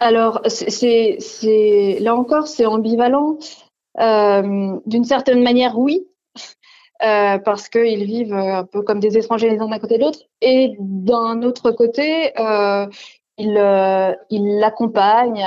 Alors, 0.00 0.40
c'est, 0.48 1.98
là 2.00 2.16
encore, 2.16 2.48
c'est 2.48 2.66
ambivalent. 2.66 3.38
Euh, 4.00 4.76
d'une 4.86 5.04
certaine 5.04 5.42
manière, 5.42 5.78
oui, 5.78 6.06
parce 7.00 7.68
qu'ils 7.68 8.04
vivent 8.04 8.34
un 8.34 8.64
peu 8.64 8.82
comme 8.82 9.00
des 9.00 9.18
étrangers 9.18 9.50
les 9.50 9.58
uns 9.58 9.68
d'un 9.68 9.78
côté 9.78 9.98
de 9.98 10.04
l'autre. 10.04 10.20
Et 10.40 10.74
d'un 10.78 11.42
autre 11.42 11.70
côté, 11.70 12.32
il, 13.36 14.16
il 14.30 14.58
l'accompagne 14.58 15.44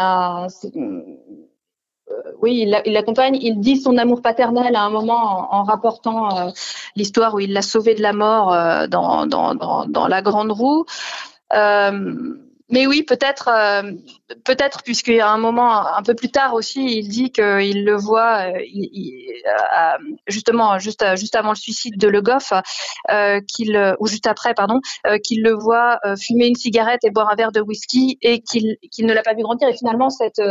oui, 2.41 2.67
il 2.85 2.93
l'accompagne. 2.93 3.37
Il 3.41 3.59
dit 3.59 3.77
son 3.77 3.97
amour 3.97 4.21
paternel 4.21 4.75
à 4.75 4.83
un 4.83 4.89
moment 4.89 5.53
en, 5.53 5.63
rapportant 5.63 6.37
euh, 6.37 6.49
l'histoire 6.95 7.35
où 7.35 7.39
il 7.39 7.53
l'a 7.53 7.61
sauvé 7.61 7.95
de 7.95 8.01
la 8.01 8.13
mort 8.13 8.53
euh, 8.53 8.87
dans, 8.87 10.07
la 10.07 10.21
grande 10.21 10.51
roue. 10.51 10.85
Euh, 11.53 12.35
mais 12.69 12.85
oui, 12.87 13.03
peut-être, 13.03 13.49
peut-être 14.43 14.83
puisqu'il 14.83 15.15
y 15.15 15.21
a 15.21 15.29
un 15.29 15.37
moment 15.37 15.95
un 15.95 16.03
peu 16.03 16.15
plus 16.15 16.29
tard 16.29 16.53
aussi, 16.53 16.99
il 16.99 17.07
dit 17.07 17.31
qu'il 17.31 17.85
le 17.85 17.95
voit, 17.95 18.51
justement, 20.27 20.77
juste, 20.77 21.05
juste 21.15 21.35
avant 21.35 21.51
le 21.51 21.55
suicide 21.55 21.97
de 21.97 22.07
Le 22.07 22.21
Goff, 22.21 22.51
qu'il, 23.47 23.95
ou 23.99 24.07
juste 24.07 24.27
après, 24.27 24.53
pardon, 24.53 24.81
qu'il 25.23 25.43
le 25.43 25.53
voit 25.53 25.99
fumer 26.19 26.47
une 26.47 26.55
cigarette 26.55 27.03
et 27.03 27.09
boire 27.09 27.29
un 27.31 27.35
verre 27.35 27.51
de 27.51 27.61
whisky 27.61 28.17
et 28.21 28.41
qu'il, 28.41 28.77
qu'il 28.91 29.05
ne 29.05 29.13
l'a 29.13 29.23
pas 29.23 29.33
vu 29.33 29.43
grandir. 29.43 29.69
Et 29.69 29.77
finalement, 29.77 30.09
cette 30.09 30.41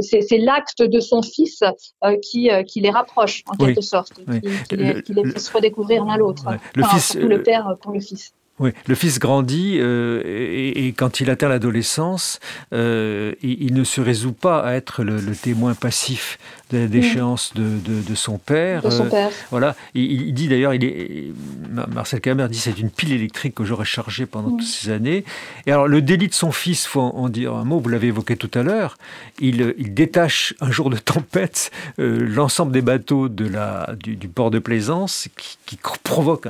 c'est 0.00 0.38
l'acte 0.38 0.82
de 0.82 1.00
son 1.00 1.22
fils 1.22 1.62
euh, 2.04 2.16
qui, 2.18 2.50
euh, 2.50 2.62
qui, 2.62 2.80
les 2.80 2.90
rapproche 2.90 3.42
en 3.46 3.56
quelque 3.56 3.80
sorte, 3.80 4.14
qui, 4.14 4.76
les, 4.76 5.02
fait 5.02 5.52
redécouvrir 5.52 6.04
l'un 6.04 6.16
l'autre. 6.16 6.44
Le 6.74 6.84
fils, 6.84 7.14
le 7.14 7.42
père 7.42 7.76
pour 7.80 7.92
le 7.92 8.00
fils. 8.00 8.34
Oui, 8.60 8.70
le 8.86 8.94
fils 8.94 9.18
grandit 9.18 9.78
euh, 9.80 10.22
et, 10.24 10.92
quand 10.92 11.18
il 11.18 11.28
atteint 11.28 11.48
l'adolescence, 11.48 12.38
il, 12.70 13.74
ne 13.74 13.82
se 13.82 14.00
résout 14.00 14.32
pas 14.32 14.60
à 14.60 14.74
être 14.74 15.02
le, 15.02 15.16
le 15.18 15.34
témoin 15.34 15.74
passif 15.74 16.38
de 16.70 16.78
la 16.78 16.86
déchéance 16.86 17.52
de, 17.54 17.78
de, 17.84 18.14
son 18.14 18.38
père. 18.38 18.82
De 18.82 18.90
son 18.90 19.06
père. 19.06 19.30
voilà, 19.50 19.74
il, 19.94 20.28
il 20.28 20.34
dit 20.34 20.46
d'ailleurs, 20.46 20.72
il 20.72 20.84
est, 20.84 21.32
Marcel 21.92 22.20
Camer 22.20 22.46
dit 22.48 22.58
c'est 22.58 22.78
une 22.78 22.90
pile 22.90 23.12
électrique 23.12 23.56
que 23.56 23.64
j'aurais 23.64 23.84
chargée 23.84 24.24
pendant 24.24 24.50
toutes 24.50 24.62
ces 24.62 24.90
années. 24.90 25.24
Et 25.66 25.72
alors 25.72 25.88
le 25.88 26.00
délit 26.00 26.28
de 26.28 26.34
son 26.34 26.52
fils, 26.52 26.86
faut 26.86 27.00
en, 27.00 27.28
dire 27.28 27.54
un 27.54 27.64
mot, 27.64 27.80
vous 27.80 27.88
l'avez 27.88 28.08
évoqué 28.08 28.36
tout 28.36 28.50
à 28.54 28.62
l'heure, 28.62 28.98
il, 29.40 29.74
il, 29.78 29.94
détache 29.94 30.54
un 30.60 30.70
jour 30.70 30.90
de 30.90 30.96
tempête 30.96 31.72
l'ensemble 31.98 32.70
des 32.70 32.82
bateaux 32.82 33.28
de 33.28 33.48
la, 33.48 33.90
du, 33.98 34.28
port 34.28 34.52
de 34.52 34.60
Plaisance 34.60 35.28
qui, 35.36 35.58
qui 35.66 35.78
provoque 36.04 36.46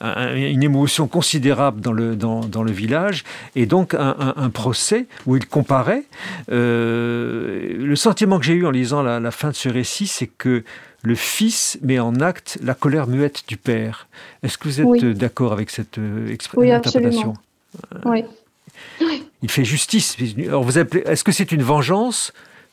un, 0.00 0.34
une 0.34 0.62
émotion 0.64 1.06
considérable 1.06 1.43
dans 1.44 1.92
le, 1.92 2.16
dans, 2.16 2.40
dans 2.40 2.62
le 2.62 2.72
village 2.72 3.24
et 3.54 3.66
donc 3.66 3.94
un, 3.94 4.34
un 4.36 4.50
procès 4.50 5.06
où 5.26 5.36
il 5.36 5.46
comparait. 5.46 6.04
le 6.48 7.94
sentiment 7.96 8.38
que 8.38 8.44
j'ai 8.44 8.54
eu 8.54 8.66
en 8.66 8.70
lisant 8.70 9.02
la, 9.02 9.20
la 9.20 9.30
fin 9.30 9.48
de 9.48 9.54
ce 9.54 9.68
récit, 9.68 10.06
c'est 10.06 10.26
que 10.26 10.64
le 11.02 11.14
fils 11.14 11.78
met 11.82 11.98
en 11.98 12.20
acte 12.20 12.58
la 12.62 12.74
colère 12.74 13.06
muette 13.06 13.44
du 13.46 13.56
père. 13.56 14.08
Est-ce 14.42 14.56
que 14.56 14.68
vous 14.68 14.80
êtes 14.80 15.04
euh, 15.04 15.14
d'accord 15.14 15.52
avec 15.52 15.68
cette 15.70 15.98
euh, 15.98 16.34
interprétation? 16.56 17.34
Oui. 18.06 18.24
Il 19.42 19.50
fait 19.50 19.64
justice. 19.64 20.16
vous 20.18 20.78
est-ce 20.78 21.24
que 21.24 21.32
c'est 21.32 21.52
une 21.52 21.62
vengeance 21.62 22.32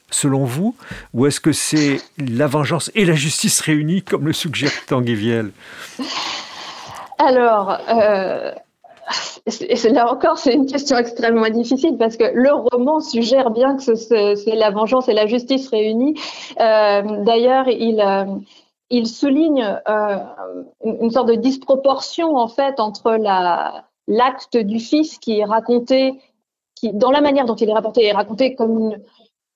selon 0.10 0.46
vous, 0.46 0.76
ou 1.14 1.26
est-ce 1.26 1.40
que 1.40 1.52
c'est 1.54 2.02
la 2.18 2.48
vengeance 2.48 2.92
et 2.96 3.06
la 3.06 3.16
justice 3.16 3.62
réunies, 3.62 4.02
comme 4.02 4.26
le 4.26 4.34
suggère 4.34 4.72
Tanguy 4.88 5.16
Viel? 5.16 5.52
Alors, 7.24 7.78
euh, 7.88 8.52
là 9.92 10.12
encore, 10.12 10.40
c'est 10.40 10.56
une 10.56 10.66
question 10.66 10.98
extrêmement 10.98 11.50
difficile 11.50 11.96
parce 12.00 12.18
que 12.18 12.24
le 12.34 12.52
roman 12.52 13.00
suggère 13.00 13.52
bien 13.52 13.78
que 13.78 13.94
c'est 13.94 14.56
la 14.56 14.72
vengeance 14.72 15.08
et 15.08 15.14
la 15.14 15.28
justice 15.28 15.70
réunies. 15.70 16.20
Euh, 16.60 17.24
d'ailleurs, 17.24 17.68
il, 17.68 18.02
euh, 18.02 19.06
souligne 19.06 19.80
une 20.84 21.12
sorte 21.12 21.28
de 21.28 21.36
disproportion 21.36 22.36
en 22.36 22.48
fait 22.48 22.80
entre 22.80 23.16
l'acte 24.08 24.58
du 24.58 24.80
fils 24.80 25.20
qui 25.20 25.40
est 25.40 25.46
raconté, 25.46 26.20
qui, 26.74 26.92
dans 26.92 27.12
la 27.12 27.22
manière 27.22 27.46
dont 27.46 27.56
il 27.56 27.70
est 27.70 27.74
rapporté, 27.74 28.04
est 28.04 28.14
raconté 28.14 28.56
comme 28.56 28.80
une, 28.80 29.02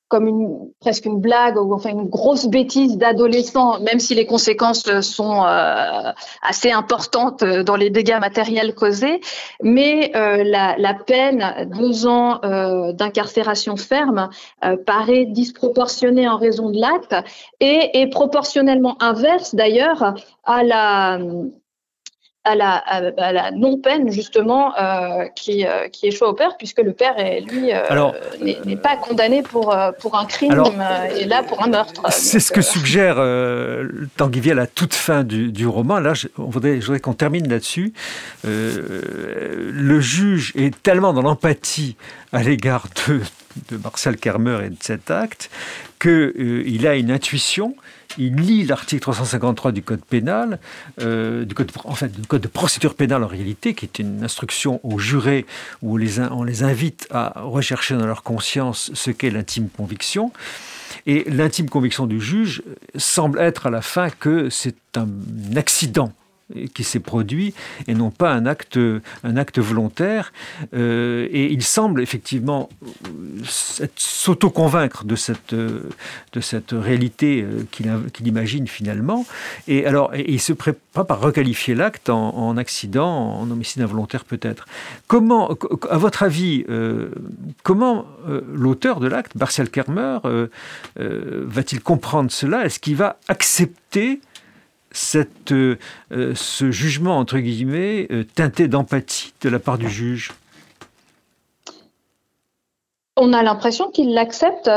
comme 0.07 0.27
une 0.27 0.71
presque 0.79 1.05
une 1.05 1.19
blague 1.19 1.57
ou 1.57 1.73
enfin 1.73 1.89
une 1.89 2.07
grosse 2.07 2.45
bêtise 2.45 2.97
d'adolescent, 2.97 3.79
même 3.79 3.99
si 3.99 4.13
les 4.13 4.25
conséquences 4.25 5.01
sont 5.01 5.43
euh, 5.43 6.11
assez 6.41 6.71
importantes 6.71 7.43
dans 7.43 7.75
les 7.75 7.89
dégâts 7.89 8.19
matériels 8.19 8.75
causés. 8.75 9.19
Mais 9.63 10.11
euh, 10.15 10.43
la, 10.43 10.75
la, 10.77 10.93
peine, 10.93 11.69
deux 11.75 12.05
ans 12.05 12.39
euh, 12.43 12.93
d'incarcération 12.93 13.75
ferme, 13.77 14.29
paraît 14.85 15.25
disproportionnée 15.25 16.27
en 16.27 16.37
raison 16.37 16.69
de 16.69 16.79
l'acte 16.79 17.15
et 17.59 18.01
est 18.01 18.07
proportionnellement 18.07 18.97
inverse 19.01 19.55
d'ailleurs 19.55 20.15
à 20.43 20.63
la 20.63 21.19
à 22.45 22.55
la, 22.55 22.75
à, 22.75 23.33
la 23.33 23.51
non-peine 23.51 24.11
justement 24.11 24.77
euh, 24.77 25.25
qui, 25.35 25.65
euh, 25.65 25.89
qui 25.89 26.07
échoue 26.07 26.25
au 26.25 26.33
père, 26.33 26.55
puisque 26.57 26.79
le 26.79 26.93
père 26.93 27.17
est, 27.17 27.41
lui 27.41 27.73
euh, 27.73 28.11
n'est 28.65 28.77
pas 28.77 28.95
condamné 28.95 29.41
pour, 29.41 29.75
pour 29.99 30.17
un 30.17 30.25
crime 30.25 30.63
et 31.17 31.25
là 31.25 31.43
pour 31.43 31.63
un 31.63 31.67
meurtre. 31.67 32.03
C'est 32.11 32.39
ce 32.39 32.51
que 32.51 32.61
suggère 32.61 33.15
Tanguy 34.15 34.51
à 34.51 34.53
la 34.53 34.67
toute 34.67 34.93
fin 34.93 35.23
du, 35.23 35.51
du 35.51 35.67
roman. 35.67 35.99
Là, 35.99 36.13
je, 36.13 36.27
on 36.37 36.45
voudrait, 36.45 36.79
je 36.79 36.85
voudrais 36.85 36.99
qu'on 36.99 37.13
termine 37.13 37.49
là-dessus. 37.49 37.93
le 38.43 39.99
juge 39.99 40.53
est 40.55 40.79
tellement 40.83 41.13
dans 41.13 41.23
l'empathie 41.23 41.95
à 42.31 42.43
l'égard 42.43 42.85
de, 43.07 43.21
de 43.71 43.77
Marcel 43.77 44.17
Kermer 44.17 44.59
et 44.65 44.69
de 44.69 44.77
cet 44.79 45.09
acte 45.09 45.49
qu'il 45.99 46.85
a 46.85 46.95
une 46.95 47.09
intuition 47.09 47.75
il 48.17 48.35
lit 48.35 48.65
l'article 48.65 49.01
353 49.01 49.71
du 49.71 49.81
Code 49.81 50.03
pénal, 50.03 50.59
euh, 51.01 51.45
du 51.45 51.53
code, 51.53 51.71
du 52.17 52.27
Code 52.27 52.41
de 52.41 52.47
procédure 52.47 52.95
pénale 52.95 53.23
en 53.23 53.27
réalité, 53.27 53.73
qui 53.73 53.85
est 53.85 53.99
une 53.99 54.23
instruction 54.23 54.79
aux 54.83 54.99
jurés 54.99 55.45
où 55.81 55.95
on 55.95 56.43
les 56.43 56.63
invite 56.63 57.07
à 57.11 57.41
rechercher 57.41 57.95
dans 57.95 58.05
leur 58.05 58.23
conscience 58.23 58.91
ce 58.93 59.11
qu'est 59.11 59.29
l'intime 59.29 59.69
conviction. 59.69 60.31
Et 61.07 61.23
l'intime 61.29 61.69
conviction 61.69 62.07
du 62.07 62.19
juge 62.19 62.63
semble 62.95 63.39
être 63.39 63.67
à 63.67 63.69
la 63.69 63.81
fin 63.81 64.09
que 64.09 64.49
c'est 64.49 64.75
un 64.95 65.07
accident 65.55 66.11
qui 66.73 66.83
s'est 66.83 66.99
produit 66.99 67.53
et 67.87 67.95
non 67.95 68.11
pas 68.11 68.31
un 68.31 68.45
acte, 68.45 68.79
un 69.23 69.37
acte 69.37 69.59
volontaire. 69.59 70.31
Euh, 70.73 71.27
et 71.31 71.51
il 71.51 71.63
semble 71.63 72.01
effectivement 72.01 72.69
s'auto-convaincre 73.95 75.05
de 75.05 75.15
cette, 75.15 75.55
de 75.55 76.39
cette 76.39 76.71
réalité 76.71 77.41
euh, 77.41 77.65
qu'il 77.71 78.27
imagine 78.27 78.67
finalement. 78.67 79.25
Et 79.67 79.85
alors, 79.85 80.13
il 80.15 80.39
se 80.39 80.53
prépare 80.53 81.07
par 81.07 81.19
requalifier 81.19 81.73
l'acte 81.73 82.09
en, 82.09 82.57
accident, 82.57 83.39
en 83.39 83.49
homicide 83.49 83.81
involontaire 83.81 84.23
peut-être. 84.23 84.65
Comment, 85.07 85.57
à 85.89 85.97
votre 85.97 86.23
avis, 86.23 86.63
euh, 86.69 87.09
comment 87.63 88.05
l'auteur 88.53 88.99
de 88.99 89.07
l'acte, 89.07 89.35
Martial 89.35 89.69
Kermer, 89.69 90.19
va-t-il 90.95 91.81
comprendre 91.81 92.31
cela? 92.31 92.65
Est-ce 92.65 92.79
qu'il 92.79 92.95
va 92.95 93.17
accepter 93.27 94.21
euh, 95.51 95.75
euh, 96.11 96.33
ce 96.35 96.71
jugement, 96.71 97.17
entre 97.17 97.39
guillemets, 97.39 98.07
euh, 98.11 98.23
teinté 98.23 98.67
d'empathie 98.67 99.33
de 99.41 99.49
la 99.49 99.59
part 99.59 99.77
du 99.77 99.89
juge 99.89 100.33
on 103.17 103.31
a 103.31 103.43
l'impression 103.43 103.91
qu'il 103.91 104.13
l'accepte, 104.13 104.69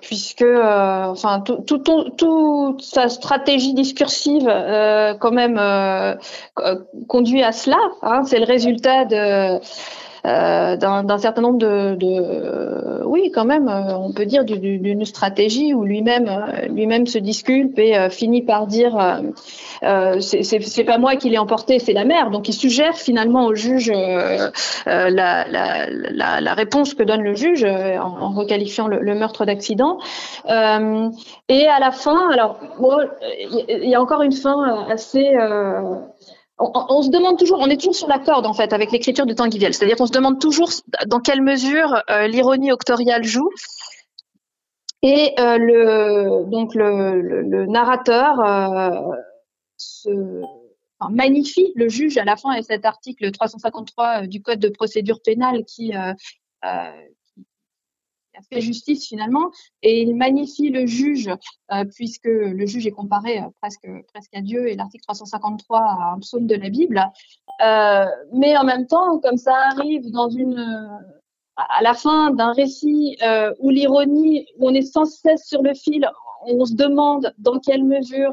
puisque 0.00 0.44
enfin, 0.44 1.40
toute 1.40 2.82
sa 2.82 3.08
stratégie 3.08 3.72
discursive, 3.72 4.52
quand 5.20 5.30
même, 5.30 5.60
conduit 7.06 7.44
à 7.44 7.52
cela. 7.52 7.78
Hein. 8.02 8.24
C'est 8.24 8.40
le 8.40 8.46
résultat 8.46 9.04
de 9.04 9.60
euh, 10.24 10.76
d'un 10.76 11.18
certain 11.18 11.42
nombre 11.42 11.58
de, 11.58 11.96
de, 11.96 13.02
oui, 13.04 13.32
quand 13.34 13.44
même, 13.44 13.68
euh, 13.68 13.96
on 13.96 14.12
peut 14.12 14.24
dire 14.24 14.44
d'une 14.44 15.04
stratégie 15.04 15.74
où 15.74 15.82
lui-même, 15.82 16.28
euh, 16.28 16.68
lui-même 16.68 17.08
se 17.08 17.18
disculpe 17.18 17.76
et 17.80 18.08
finit 18.08 18.42
par 18.42 18.68
dire, 18.68 19.20
c'est 20.20 20.84
pas 20.84 20.98
moi 20.98 21.16
qui 21.16 21.28
l'ai 21.28 21.38
emporté, 21.38 21.80
c'est 21.80 21.92
la 21.92 22.04
mère. 22.04 22.30
Donc 22.30 22.48
il 22.48 22.52
suggère 22.52 22.96
finalement 22.96 23.46
au 23.46 23.54
juge 23.56 23.90
la, 23.90 24.50
la, 24.86 25.44
la, 25.48 26.40
la, 26.40 26.54
réponse 26.54 26.94
que 26.94 27.02
donne 27.02 27.22
le 27.22 27.34
juge 27.34 27.64
en, 27.64 28.30
requalifiant 28.30 28.86
le, 28.86 29.00
le 29.00 29.14
meurtre 29.16 29.44
d'accident. 29.44 29.98
et 30.46 31.66
à 31.66 31.80
la 31.80 31.90
fin, 31.90 32.30
alors 32.30 32.60
il 33.68 33.88
y 33.88 33.94
a 33.96 34.00
encore 34.00 34.22
une 34.22 34.32
fin 34.32 34.86
assez 34.88 35.34
on, 36.62 37.02
se 37.02 37.10
demande 37.10 37.38
toujours, 37.38 37.58
on 37.60 37.66
est 37.66 37.76
toujours 37.76 37.94
sur 37.94 38.08
la 38.08 38.18
corde 38.18 38.46
en 38.46 38.54
fait 38.54 38.72
avec 38.72 38.92
l'écriture 38.92 39.26
de 39.26 39.34
Tanguy 39.34 39.60
C'est-à-dire 39.60 39.96
qu'on 39.96 40.06
se 40.06 40.12
demande 40.12 40.40
toujours 40.40 40.70
dans 41.06 41.20
quelle 41.20 41.42
mesure 41.42 42.02
euh, 42.10 42.26
l'ironie 42.26 42.72
octoriale 42.72 43.24
joue. 43.24 43.50
Et 45.02 45.34
euh, 45.40 45.58
le, 45.58 46.44
donc 46.48 46.74
le, 46.74 47.66
narrateur 47.66 48.38
euh, 48.40 48.90
magnifie 51.10 51.72
le 51.74 51.88
juge 51.88 52.16
à 52.18 52.24
la 52.24 52.36
fin 52.36 52.52
et 52.52 52.62
cet 52.62 52.84
article 52.84 53.32
353 53.32 54.28
du 54.28 54.40
Code 54.40 54.60
de 54.60 54.68
procédure 54.68 55.20
pénale 55.20 55.64
qui, 55.64 55.92
a 58.36 58.42
fait 58.42 58.60
justice 58.60 59.06
finalement, 59.06 59.50
et 59.82 60.02
il 60.02 60.16
magnifie 60.16 60.70
le 60.70 60.86
juge, 60.86 61.30
euh, 61.72 61.84
puisque 61.94 62.26
le 62.26 62.66
juge 62.66 62.86
est 62.86 62.92
comparé 62.92 63.38
euh, 63.38 63.48
presque, 63.60 63.88
presque 64.12 64.34
à 64.34 64.40
Dieu, 64.40 64.68
et 64.68 64.76
l'article 64.76 65.04
353 65.04 65.78
à 65.78 66.12
un 66.14 66.18
psaume 66.20 66.46
de 66.46 66.54
la 66.54 66.68
Bible. 66.68 67.02
Euh, 67.64 68.06
mais 68.32 68.56
en 68.56 68.64
même 68.64 68.86
temps, 68.86 69.18
comme 69.18 69.36
ça 69.36 69.54
arrive 69.70 70.04
à 71.56 71.82
la 71.82 71.94
fin 71.94 72.30
d'un 72.30 72.52
récit 72.52 73.16
où 73.60 73.70
l'ironie, 73.70 74.46
où 74.58 74.68
on 74.68 74.74
est 74.74 74.82
sans 74.82 75.04
cesse 75.04 75.46
sur 75.46 75.62
le 75.62 75.74
fil, 75.74 76.08
on 76.44 76.64
se 76.64 76.74
demande 76.74 77.32
dans 77.38 77.58
quelle 77.60 77.84
mesure 77.84 78.32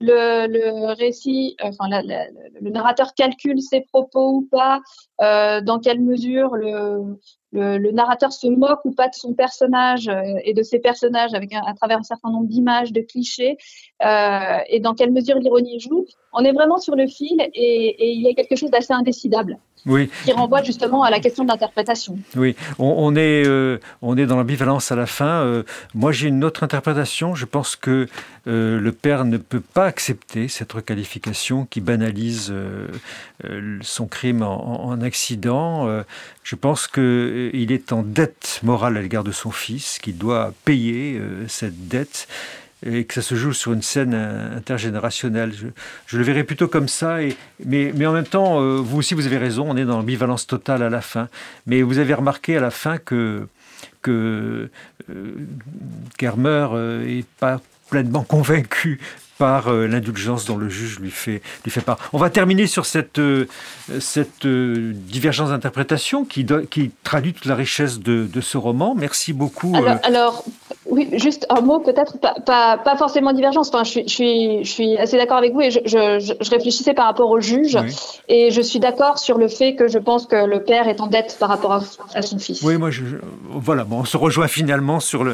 le, 0.00 0.46
le 0.46 0.92
récit, 0.94 1.56
enfin 1.62 1.88
le 1.88 2.70
narrateur 2.70 3.14
calcule 3.14 3.60
ses 3.60 3.80
propos 3.80 4.30
ou 4.32 4.48
pas, 4.50 4.80
dans 5.18 5.78
quelle 5.80 6.00
mesure 6.00 6.54
le, 6.56 7.18
le, 7.56 7.90
narrateur 7.90 8.32
se 8.32 8.46
moque 8.46 8.84
ou 8.84 8.92
pas 8.92 9.08
de 9.08 9.14
son 9.14 9.34
personnage 9.34 10.08
euh, 10.08 10.38
et 10.44 10.54
de 10.54 10.62
ses 10.62 10.78
personnages 10.78 11.34
avec 11.34 11.52
à 11.54 11.74
travers 11.74 11.98
un 11.98 12.02
certain 12.02 12.30
nombre 12.30 12.46
d'images, 12.46 12.92
de 12.92 13.00
clichés, 13.00 13.56
euh, 14.04 14.58
et 14.68 14.80
dans 14.80 14.94
quelle 14.94 15.12
mesure 15.12 15.38
l'ironie 15.38 15.80
joue. 15.80 16.04
On 16.32 16.44
est 16.44 16.52
vraiment 16.52 16.78
sur 16.78 16.94
le 16.94 17.06
fil 17.06 17.40
et, 17.40 17.50
et 17.54 18.12
il 18.12 18.22
y 18.22 18.28
a 18.28 18.34
quelque 18.34 18.56
chose 18.56 18.70
d'assez 18.70 18.92
indécidable. 18.92 19.58
Oui. 19.86 20.10
Qui 20.24 20.32
renvoie 20.32 20.62
justement 20.62 21.02
à 21.02 21.10
la 21.10 21.20
question 21.20 21.44
de 21.44 21.48
l'interprétation. 21.48 22.18
Oui, 22.36 22.56
on, 22.78 23.14
est, 23.16 23.46
euh, 23.46 23.78
on 24.02 24.16
est 24.16 24.26
dans 24.26 24.36
l'ambivalence 24.36 24.92
à 24.92 24.96
la 24.96 25.06
fin. 25.06 25.62
moi, 25.94 26.12
j'ai 26.12 26.28
une 26.28 26.44
autre 26.44 26.64
interprétation. 26.64 27.34
Je 27.34 27.44
pense 27.44 27.76
que 27.76 28.08
le 28.44 28.90
père 28.90 29.24
ne 29.24 29.36
peut 29.36 29.60
pas 29.60 29.86
accepter 29.86 30.48
cette 30.48 30.72
requalification 30.72 31.66
qui 31.66 31.80
banalise 31.80 32.52
son 33.82 34.06
crime 34.06 34.42
en, 34.42 34.86
en 34.86 35.00
accident. 35.00 35.88
je 36.42 36.56
pense 36.56 36.86
que 36.86 37.50
il 37.52 37.72
est 37.72 37.92
en 37.92 38.02
dette 38.02 38.60
morale 38.62 38.96
à 38.96 39.02
l'égard 39.02 39.24
de 39.24 39.32
son 39.32 39.50
fils, 39.50 39.98
qu'il 39.98 40.18
doit 40.18 40.52
payer 40.64 41.18
euh, 41.18 41.46
cette 41.48 41.88
dette 41.88 42.28
et 42.84 43.04
que 43.04 43.14
ça 43.14 43.22
se 43.22 43.34
joue 43.34 43.52
sur 43.52 43.72
une 43.72 43.82
scène 43.82 44.14
intergénérationnelle. 44.14 45.52
Je, 46.06 46.18
le 46.18 46.24
verrais 46.24 46.44
plutôt 46.44 46.68
comme 46.68 46.88
ça, 46.88 47.18
mais, 47.64 48.06
en 48.06 48.12
même 48.12 48.26
temps, 48.26 48.60
euh, 48.60 48.76
vous 48.76 48.98
aussi, 48.98 49.14
vous 49.14 49.26
avez 49.26 49.38
raison, 49.38 49.70
on 49.70 49.76
est 49.76 49.84
dans 49.84 49.96
l'ambivalence 49.96 50.46
totale 50.46 50.82
à 50.82 50.90
la 50.90 51.00
fin. 51.00 51.28
Mais 51.66 51.82
vous 51.82 51.98
avez 51.98 52.14
remarqué 52.14 52.56
à 52.56 52.60
la 52.60 52.70
fin 52.70 52.98
que, 52.98 53.48
que 54.02 54.68
euh, 55.10 55.34
Kermer 56.18 56.68
n'est 57.04 57.24
pas 57.40 57.60
pleinement 57.88 58.24
convaincu 58.24 59.00
par 59.38 59.68
euh, 59.68 59.86
l'indulgence 59.86 60.46
dont 60.46 60.56
le 60.56 60.68
juge 60.68 60.98
lui 60.98 61.10
fait, 61.10 61.42
lui 61.64 61.70
fait 61.70 61.80
part. 61.80 61.98
On 62.12 62.18
va 62.18 62.30
terminer 62.30 62.66
sur 62.66 62.86
cette, 62.86 63.18
euh, 63.18 63.46
cette 64.00 64.46
euh, 64.46 64.92
divergence 64.94 65.50
d'interprétation 65.50 66.24
qui, 66.24 66.46
qui 66.70 66.90
traduit 67.04 67.32
toute 67.32 67.46
la 67.46 67.54
richesse 67.54 68.00
de, 68.00 68.26
de 68.26 68.40
ce 68.40 68.56
roman. 68.56 68.94
Merci 68.96 69.32
beaucoup. 69.32 69.74
Alors, 70.02 70.44
oui, 70.88 71.08
juste 71.14 71.46
un 71.50 71.60
mot 71.60 71.80
peut-être, 71.80 72.18
pas, 72.18 72.78
pas, 72.78 72.96
forcément 72.96 73.32
divergence. 73.32 73.68
Enfin, 73.68 73.84
je, 73.84 73.90
suis, 73.90 74.04
je, 74.08 74.14
suis, 74.14 74.64
je 74.64 74.70
suis 74.70 74.96
assez 74.96 75.16
d'accord 75.16 75.36
avec 75.36 75.52
vous 75.52 75.60
et 75.60 75.70
je, 75.70 75.80
je, 75.84 76.50
réfléchissais 76.50 76.94
par 76.94 77.06
rapport 77.06 77.30
au 77.30 77.40
juge 77.40 77.76
et 78.28 78.50
je 78.50 78.60
suis 78.60 78.78
d'accord 78.78 79.18
sur 79.18 79.36
le 79.36 79.48
fait 79.48 79.74
que 79.74 79.88
je 79.88 79.98
pense 79.98 80.26
que 80.26 80.46
le 80.46 80.62
père 80.62 80.88
est 80.88 81.00
en 81.00 81.08
dette 81.08 81.36
par 81.38 81.48
rapport 81.48 81.72
à, 82.14 82.22
son 82.22 82.38
fils. 82.38 82.62
Oui, 82.62 82.76
moi, 82.76 82.90
je, 82.90 83.02
voilà, 83.50 83.84
bon, 83.84 84.00
on 84.00 84.04
se 84.04 84.16
rejoint 84.16 84.48
finalement 84.48 85.00
sur 85.00 85.24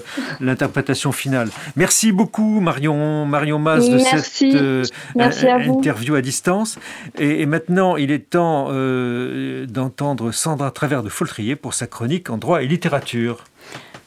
l'interprétation 0.41 1.13
finale. 1.13 1.49
Merci 1.77 2.13
beaucoup, 2.13 2.61
Marion, 2.61 3.27
Marion 3.27 3.59
Mas 3.59 3.92
de 3.93 3.99
cette 3.99 4.55
euh, 4.55 4.85
interview 5.17 6.15
à 6.15 6.23
distance. 6.23 6.79
Et, 7.19 7.47
maintenant, 7.47 7.97
il 7.97 8.11
est 8.11 8.31
temps 8.31 8.69
euh, 8.71 9.67
d'entendre 9.67 10.33
Sandra 10.33 10.71
Travers 10.71 11.03
de 11.03 11.09
Foltrier 11.09 11.57
pour 11.57 11.75
sa 11.75 11.87
chronique 11.87 12.31
en 12.31 12.39
droit 12.39 12.63
et 12.63 12.67
littérature. 12.67 13.45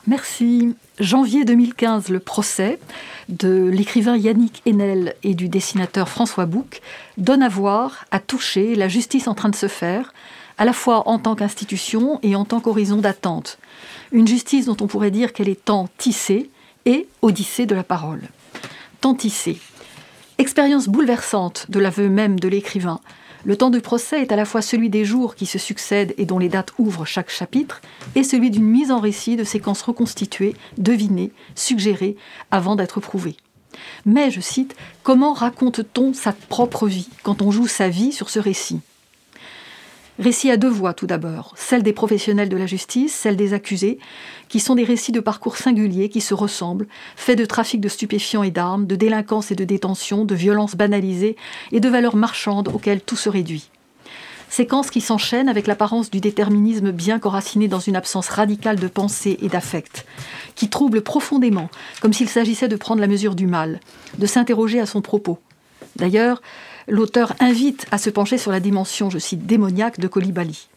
Merci. 0.07 0.75
Janvier 0.99 1.45
2015, 1.45 2.09
le 2.09 2.19
procès 2.19 2.79
de 3.27 3.69
l'écrivain 3.73 4.15
Yannick 4.15 4.61
Enel 4.67 5.15
et 5.23 5.33
du 5.33 5.49
dessinateur 5.49 6.07
François 6.07 6.45
Bouc 6.45 6.81
donne 7.17 7.41
à 7.41 7.49
voir, 7.49 8.05
à 8.11 8.19
toucher 8.19 8.75
la 8.75 8.87
justice 8.87 9.27
en 9.27 9.33
train 9.33 9.49
de 9.49 9.55
se 9.55 9.67
faire, 9.67 10.13
à 10.57 10.65
la 10.65 10.73
fois 10.73 11.09
en 11.09 11.19
tant 11.19 11.35
qu'institution 11.35 12.19
et 12.21 12.35
en 12.35 12.45
tant 12.45 12.59
qu'horizon 12.59 12.97
d'attente. 12.97 13.57
Une 14.11 14.27
justice 14.27 14.67
dont 14.67 14.77
on 14.79 14.87
pourrait 14.87 15.11
dire 15.11 15.33
qu'elle 15.33 15.49
est 15.49 15.65
tant 15.65 15.89
tissée 15.97 16.49
et 16.85 17.07
odyssée 17.21 17.65
de 17.65 17.75
la 17.75 17.83
parole. 17.83 18.21
Tant 19.01 19.15
tissée. 19.15 19.57
Expérience 20.37 20.89
bouleversante 20.89 21.67
de 21.69 21.79
l'aveu 21.79 22.09
même 22.09 22.41
de 22.41 22.49
l'écrivain. 22.49 22.99
Le 23.45 23.55
temps 23.55 23.69
du 23.69 23.79
procès 23.79 24.21
est 24.21 24.33
à 24.33 24.35
la 24.35 24.43
fois 24.43 24.61
celui 24.61 24.89
des 24.89 25.05
jours 25.05 25.35
qui 25.35 25.45
se 25.45 25.57
succèdent 25.57 26.13
et 26.17 26.25
dont 26.25 26.39
les 26.39 26.49
dates 26.49 26.73
ouvrent 26.77 27.05
chaque 27.05 27.29
chapitre, 27.29 27.81
et 28.15 28.23
celui 28.23 28.51
d'une 28.51 28.65
mise 28.65 28.91
en 28.91 28.99
récit 28.99 29.37
de 29.37 29.45
séquences 29.45 29.81
reconstituées, 29.81 30.55
devinées, 30.77 31.31
suggérées, 31.55 32.17
avant 32.51 32.75
d'être 32.75 32.99
prouvées. 32.99 33.37
Mais, 34.05 34.29
je 34.29 34.41
cite, 34.41 34.75
comment 35.03 35.31
raconte-t-on 35.31 36.13
sa 36.13 36.33
propre 36.33 36.85
vie 36.87 37.07
quand 37.23 37.41
on 37.41 37.51
joue 37.51 37.67
sa 37.67 37.87
vie 37.87 38.11
sur 38.11 38.29
ce 38.29 38.39
récit? 38.39 38.81
Récit 40.17 40.49
à 40.49 40.55
deux 40.55 40.69
voix 40.69 40.93
tout 40.93 41.07
d'abord, 41.07 41.53
celle 41.57 41.83
des 41.83 41.91
professionnels 41.91 42.47
de 42.47 42.55
la 42.55 42.65
justice, 42.65 43.13
celle 43.13 43.35
des 43.35 43.53
accusés, 43.53 43.99
qui 44.47 44.61
sont 44.61 44.75
des 44.75 44.85
récits 44.85 45.11
de 45.11 45.19
parcours 45.19 45.57
singuliers 45.57 46.07
qui 46.07 46.21
se 46.21 46.33
ressemblent, 46.33 46.87
faits 47.17 47.37
de 47.37 47.43
trafic 47.43 47.81
de 47.81 47.89
stupéfiants 47.89 48.43
et 48.43 48.51
d'armes, 48.51 48.87
de 48.87 48.95
délinquance 48.95 49.51
et 49.51 49.55
de 49.55 49.65
détention, 49.65 50.23
de 50.23 50.33
violences 50.33 50.75
banalisées 50.75 51.35
et 51.73 51.81
de 51.81 51.89
valeurs 51.89 52.15
marchandes 52.15 52.69
auxquelles 52.69 53.01
tout 53.01 53.17
se 53.17 53.27
réduit. 53.27 53.69
Séquences 54.49 54.89
qui 54.89 55.01
s'enchaînent 55.01 55.49
avec 55.49 55.67
l'apparence 55.67 56.09
du 56.09 56.21
déterminisme 56.21 56.91
bien 56.91 57.19
qu'enraciné 57.19 57.67
dans 57.67 57.81
une 57.81 57.97
absence 57.97 58.29
radicale 58.29 58.79
de 58.79 58.87
pensée 58.87 59.37
et 59.41 59.49
d'affect, 59.49 60.05
qui 60.55 60.69
troublent 60.69 61.01
profondément, 61.01 61.69
comme 61.99 62.13
s'il 62.13 62.29
s'agissait 62.29 62.69
de 62.69 62.77
prendre 62.77 63.01
la 63.01 63.07
mesure 63.07 63.35
du 63.35 63.47
mal, 63.47 63.81
de 64.17 64.25
s'interroger 64.27 64.79
à 64.79 64.85
son 64.85 65.01
propos. 65.01 65.39
D'ailleurs, 65.97 66.41
l'auteur 66.87 67.33
invite 67.39 67.85
à 67.91 67.97
se 67.97 68.09
pencher 68.09 68.37
sur 68.37 68.51
la 68.51 68.59
dimension, 68.59 69.09
je 69.09 69.19
cite, 69.19 69.45
démoniaque 69.45 69.99
de 69.99 70.07
Colibali. 70.07 70.67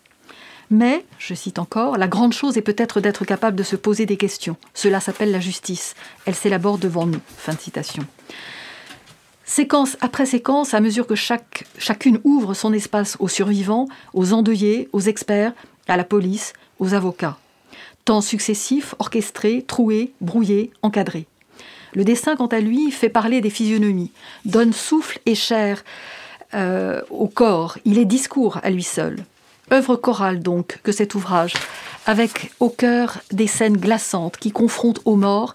Mais, 0.71 1.05
je 1.19 1.35
cite 1.35 1.59
encore, 1.59 1.97
la 1.97 2.09
grande 2.09 2.35
chose 2.35 2.59
est 2.59 2.63
peut-être 2.63 3.01
d'être 3.01 3.25
capable 3.25 3.57
de 3.57 3.63
se 3.63 3.77
poser 3.77 4.05
des 4.05 4.19
questions. 4.19 4.57
Cela 4.75 5.01
s'appelle 5.01 5.31
la 5.31 5.41
justice. 5.41 5.95
Elle 6.27 6.35
s'élabore 6.35 6.77
devant 6.77 7.07
nous. 7.07 7.21
Fin 7.39 7.55
de 7.55 7.59
citation. 7.59 8.05
Séquence 9.47 9.97
après 10.03 10.27
séquence, 10.27 10.75
à 10.75 10.81
mesure 10.81 11.07
que 11.07 11.15
chacune 11.15 12.21
ouvre 12.23 12.53
son 12.53 12.75
espace 12.75 13.17
aux 13.19 13.29
survivants, 13.29 13.89
aux 14.13 14.35
endeuillés, 14.35 14.91
aux 14.93 15.01
experts, 15.01 15.55
à 15.89 15.97
la 15.97 16.05
police, 16.05 16.53
aux 16.79 16.93
avocats. 16.93 17.39
Temps 18.05 18.21
successifs, 18.21 18.95
orchestrés, 18.99 19.65
troués, 19.67 20.13
brouillés, 20.21 20.71
encadrés. 20.83 21.27
Le 21.95 22.05
dessin, 22.05 22.37
quant 22.37 22.47
à 22.47 22.61
lui, 22.61 22.91
fait 22.91 23.09
parler 23.09 23.41
des 23.41 23.51
physionomies, 23.51 24.13
donne 24.45 24.73
souffle 24.73 25.19
et 25.27 25.35
chair 25.35 25.85
euh, 26.55 27.01
au 27.11 27.29
corps. 27.29 27.79
Il 27.85 27.99
est 27.99 28.05
discours 28.05 28.59
à 28.63 28.71
lui 28.71 28.83
seul. 28.83 29.17
Œuvre 29.73 29.97
chorale 29.97 30.41
donc 30.41 30.81
que 30.83 30.93
cet 30.93 31.15
ouvrage, 31.15 31.53
avec 32.07 32.53
au 32.59 32.71
cœur 32.71 33.19
des 33.33 33.47
scènes 33.47 33.77
glaçantes 33.77 34.39
qui 34.39 34.51
confrontent 34.51 35.03
aux 35.05 35.17
morts 35.17 35.55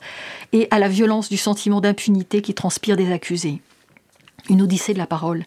et 0.52 0.68
à 0.70 0.78
la 0.78 0.88
violence 0.88 1.30
du 1.30 1.38
sentiment 1.38 1.82
d'impunité 1.82 2.42
qui 2.42 2.54
transpire 2.54 2.96
des 2.96 3.12
accusés 3.12 3.62
une 4.50 4.62
odyssée 4.62 4.94
de 4.94 5.00
la 5.00 5.08
parole. 5.08 5.44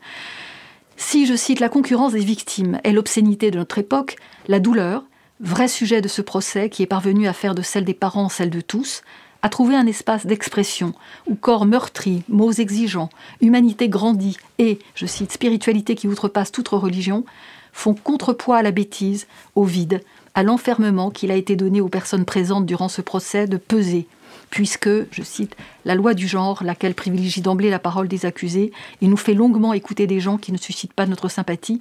Si, 0.96 1.26
je 1.26 1.36
cite, 1.36 1.60
la 1.60 1.68
concurrence 1.68 2.12
des 2.12 2.24
victimes 2.24 2.80
est 2.84 2.92
l'obscénité 2.92 3.50
de 3.50 3.58
notre 3.58 3.78
époque, 3.78 4.16
la 4.48 4.60
douleur, 4.60 5.04
vrai 5.40 5.68
sujet 5.68 6.00
de 6.00 6.08
ce 6.08 6.22
procès 6.22 6.70
qui 6.70 6.82
est 6.82 6.86
parvenu 6.86 7.28
à 7.28 7.32
faire 7.32 7.54
de 7.54 7.62
celle 7.62 7.84
des 7.84 7.94
parents 7.94 8.30
celle 8.30 8.50
de 8.50 8.62
tous, 8.62 9.02
a 9.46 9.48
trouvé 9.48 9.76
un 9.76 9.86
espace 9.86 10.26
d'expression 10.26 10.92
où 11.28 11.36
corps 11.36 11.66
meurtri, 11.66 12.24
mots 12.28 12.50
exigeants, 12.50 13.10
humanité 13.40 13.88
grandie 13.88 14.36
et, 14.58 14.80
je 14.96 15.06
cite, 15.06 15.30
spiritualité 15.30 15.94
qui 15.94 16.08
outrepasse 16.08 16.50
toute 16.50 16.66
religion, 16.66 17.24
font 17.72 17.94
contrepoids 17.94 18.56
à 18.56 18.62
la 18.62 18.72
bêtise, 18.72 19.28
au 19.54 19.62
vide, 19.62 20.00
à 20.34 20.42
l'enfermement 20.42 21.12
qu'il 21.12 21.30
a 21.30 21.36
été 21.36 21.54
donné 21.54 21.80
aux 21.80 21.88
personnes 21.88 22.24
présentes 22.24 22.66
durant 22.66 22.88
ce 22.88 23.02
procès 23.02 23.46
de 23.46 23.56
peser, 23.56 24.08
puisque, 24.50 24.90
je 25.12 25.22
cite, 25.22 25.54
la 25.84 25.94
loi 25.94 26.14
du 26.14 26.26
genre, 26.26 26.64
laquelle 26.64 26.96
privilégie 26.96 27.40
d'emblée 27.40 27.70
la 27.70 27.78
parole 27.78 28.08
des 28.08 28.26
accusés 28.26 28.72
et 29.00 29.06
nous 29.06 29.16
fait 29.16 29.34
longuement 29.34 29.74
écouter 29.74 30.08
des 30.08 30.18
gens 30.18 30.38
qui 30.38 30.50
ne 30.50 30.58
suscitent 30.58 30.92
pas 30.92 31.06
notre 31.06 31.28
sympathie, 31.28 31.78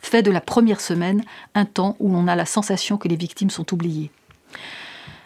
fait 0.00 0.22
de 0.22 0.30
la 0.30 0.40
première 0.40 0.80
semaine 0.80 1.22
un 1.54 1.66
temps 1.66 1.94
où 2.00 2.10
l'on 2.10 2.26
a 2.26 2.36
la 2.36 2.46
sensation 2.46 2.96
que 2.96 3.08
les 3.08 3.16
victimes 3.16 3.50
sont 3.50 3.74
oubliées. 3.74 4.10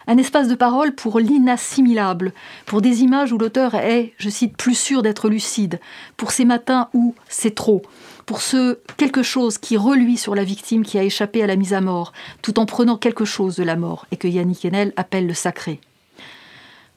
Un 0.09 0.17
espace 0.17 0.47
de 0.47 0.55
parole 0.55 0.95
pour 0.95 1.19
l'inassimilable, 1.19 2.31
pour 2.65 2.81
des 2.81 3.01
images 3.01 3.33
où 3.33 3.37
l'auteur 3.37 3.75
est, 3.75 4.13
je 4.17 4.29
cite, 4.29 4.55
plus 4.55 4.73
sûr 4.73 5.01
d'être 5.01 5.27
lucide, 5.27 5.81
pour 6.15 6.31
ces 6.31 6.45
matins 6.45 6.87
où 6.93 7.13
c'est 7.27 7.53
trop, 7.53 7.81
pour 8.25 8.41
ce 8.41 8.79
quelque 8.95 9.21
chose 9.21 9.57
qui 9.57 9.75
reluit 9.75 10.15
sur 10.15 10.33
la 10.33 10.45
victime 10.45 10.85
qui 10.85 10.97
a 10.97 11.03
échappé 11.03 11.43
à 11.43 11.47
la 11.47 11.57
mise 11.57 11.73
à 11.73 11.81
mort, 11.81 12.13
tout 12.41 12.57
en 12.57 12.65
prenant 12.65 12.95
quelque 12.95 13.25
chose 13.25 13.57
de 13.57 13.63
la 13.63 13.75
mort, 13.75 14.05
et 14.11 14.15
que 14.15 14.29
Yannick 14.29 14.63
Enel 14.63 14.93
appelle 14.95 15.27
le 15.27 15.33
sacré. 15.33 15.81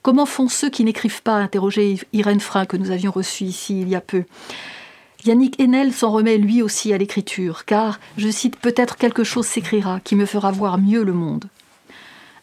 Comment 0.02 0.24
font 0.24 0.48
ceux 0.48 0.70
qui 0.70 0.84
n'écrivent 0.84 1.22
pas 1.22 1.34
interroger 1.34 1.98
Irène 2.12 2.38
Frein, 2.38 2.64
que 2.64 2.76
nous 2.76 2.92
avions 2.92 3.10
reçue 3.10 3.44
ici 3.44 3.80
il 3.80 3.88
y 3.88 3.96
a 3.96 4.00
peu? 4.00 4.22
Yannick 5.24 5.60
Enel 5.60 5.92
s'en 5.92 6.12
remet 6.12 6.38
lui 6.38 6.62
aussi 6.62 6.92
à 6.92 6.98
l'écriture, 6.98 7.64
car, 7.64 7.98
je 8.16 8.28
cite, 8.28 8.56
peut-être 8.56 8.96
quelque 8.96 9.24
chose 9.24 9.46
s'écrira 9.46 9.98
qui 9.98 10.14
me 10.14 10.26
fera 10.26 10.52
voir 10.52 10.78
mieux 10.78 11.02
le 11.02 11.12
monde. 11.12 11.46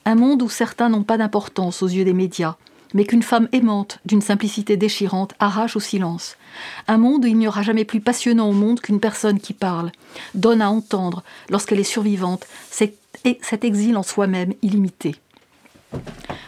Un 0.07 0.15
monde 0.15 0.41
où 0.41 0.47
certains 0.47 0.87
n'ont 0.87 1.03
pas 1.03 1.17
d'importance 1.17 1.83
aux 1.83 1.87
yeux 1.89 2.05
des 2.05 2.13
médias, 2.13 2.55
mais 2.93 3.03
qu'une 3.03 3.23
femme 3.23 3.49
aimante, 3.51 3.99
d'une 4.05 4.21
simplicité 4.21 4.77
déchirante, 4.77 5.33
arrache 5.37 5.75
au 5.75 5.81
silence. 5.81 6.37
Un 6.87 6.97
monde 6.97 7.25
où 7.25 7.27
il 7.27 7.37
n'y 7.37 7.45
aura 7.45 7.61
jamais 7.61 7.83
plus 7.83 7.99
passionnant 7.99 8.47
au 8.47 8.53
monde 8.53 8.79
qu'une 8.79 9.01
personne 9.01 9.37
qui 9.37 9.51
parle, 9.51 9.91
donne 10.33 10.61
à 10.61 10.69
entendre, 10.69 11.23
lorsqu'elle 11.49 11.81
est 11.81 11.83
survivante, 11.83 12.47
cet 12.69 13.65
exil 13.65 13.97
en 13.97 14.03
soi-même 14.03 14.53
illimité. 14.61 15.17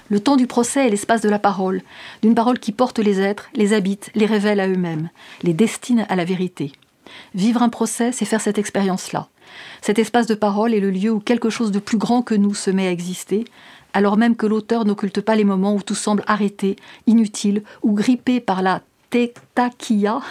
Le 0.07 0.21
temps 0.21 0.37
du 0.37 0.47
procès 0.47 0.87
est 0.87 0.91
l'espace 0.91 1.19
de 1.19 1.27
la 1.27 1.37
parole, 1.37 1.81
d'une 2.21 2.35
parole 2.35 2.59
qui 2.59 2.71
porte 2.71 2.99
les 2.99 3.19
êtres, 3.19 3.49
les 3.55 3.73
habite, 3.73 4.09
les 4.15 4.25
révèle 4.25 4.61
à 4.61 4.69
eux-mêmes, 4.69 5.09
les 5.43 5.53
destine 5.53 6.05
à 6.07 6.15
la 6.15 6.23
vérité. 6.23 6.71
Vivre 7.35 7.61
un 7.61 7.69
procès, 7.69 8.13
c'est 8.13 8.23
faire 8.23 8.39
cette 8.39 8.57
expérience-là. 8.57 9.27
Cet 9.81 9.99
espace 9.99 10.27
de 10.27 10.35
parole 10.35 10.73
est 10.73 10.79
le 10.79 10.91
lieu 10.91 11.11
où 11.11 11.19
quelque 11.19 11.49
chose 11.49 11.71
de 11.71 11.79
plus 11.79 11.97
grand 11.97 12.21
que 12.21 12.35
nous 12.35 12.53
se 12.53 12.69
met 12.71 12.87
à 12.87 12.91
exister, 12.91 13.45
alors 13.93 14.17
même 14.17 14.35
que 14.35 14.45
l'auteur 14.45 14.85
n'occulte 14.85 15.21
pas 15.21 15.35
les 15.35 15.43
moments 15.43 15.75
où 15.75 15.81
tout 15.81 15.95
semble 15.95 16.23
arrêté, 16.27 16.75
inutile 17.07 17.63
ou 17.81 17.93
grippé 17.93 18.39
par 18.39 18.61
la 18.61 18.81
tetakia, 19.09 20.21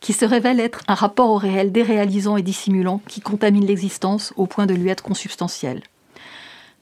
qui 0.00 0.12
se 0.12 0.24
révèle 0.24 0.60
être 0.60 0.82
un 0.88 0.94
rapport 0.94 1.30
au 1.30 1.36
réel 1.36 1.72
déréalisant 1.72 2.36
et 2.36 2.42
dissimulant 2.42 3.00
qui 3.08 3.20
contamine 3.20 3.66
l'existence 3.66 4.32
au 4.36 4.46
point 4.46 4.66
de 4.66 4.74
lui 4.74 4.90
être 4.90 5.02
consubstantiel. 5.02 5.82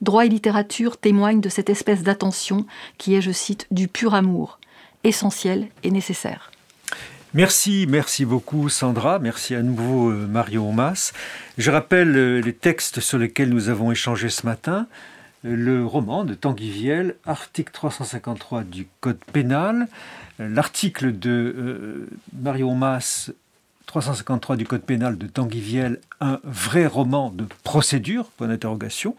Droit 0.01 0.25
et 0.25 0.29
littérature 0.29 0.97
témoignent 0.97 1.41
de 1.41 1.49
cette 1.49 1.69
espèce 1.69 2.03
d'attention 2.03 2.65
qui 2.97 3.15
est, 3.15 3.21
je 3.21 3.31
cite, 3.31 3.65
du 3.71 3.87
pur 3.87 4.13
amour, 4.13 4.59
essentiel 5.03 5.69
et 5.83 5.91
nécessaire. 5.91 6.51
Merci, 7.37 7.85
merci 7.87 8.25
beaucoup 8.25 8.67
Sandra, 8.67 9.19
merci 9.19 9.53
à 9.53 9.61
nouveau 9.61 10.09
euh, 10.09 10.25
Marion 10.25 10.71
Mas. 10.71 11.13
Je 11.59 11.69
rappelle 11.69 12.17
euh, 12.17 12.41
les 12.41 12.51
textes 12.51 12.99
sur 12.99 13.19
lesquels 13.19 13.49
nous 13.49 13.69
avons 13.69 13.91
échangé 13.91 14.29
ce 14.29 14.43
matin. 14.43 14.87
Euh, 15.45 15.55
le 15.55 15.85
roman 15.85 16.23
de 16.23 16.33
Tanguy 16.33 16.71
Viel, 16.71 17.13
article 17.27 17.71
353 17.71 18.63
du 18.63 18.87
Code 19.01 19.19
pénal, 19.33 19.87
l'article 20.39 21.15
de 21.19 22.07
Marion 22.33 22.73
Mas 22.73 23.31
353 23.87 24.57
du 24.57 24.65
Code 24.65 24.81
pénal 24.81 25.17
de 25.17 25.27
Tanguy 25.27 25.61
Viel, 25.61 25.99
un 26.19 26.39
vrai 26.43 26.85
roman 26.85 27.31
de 27.31 27.45
procédure, 27.63 28.25
point 28.37 28.49
d'interrogation. 28.49 29.15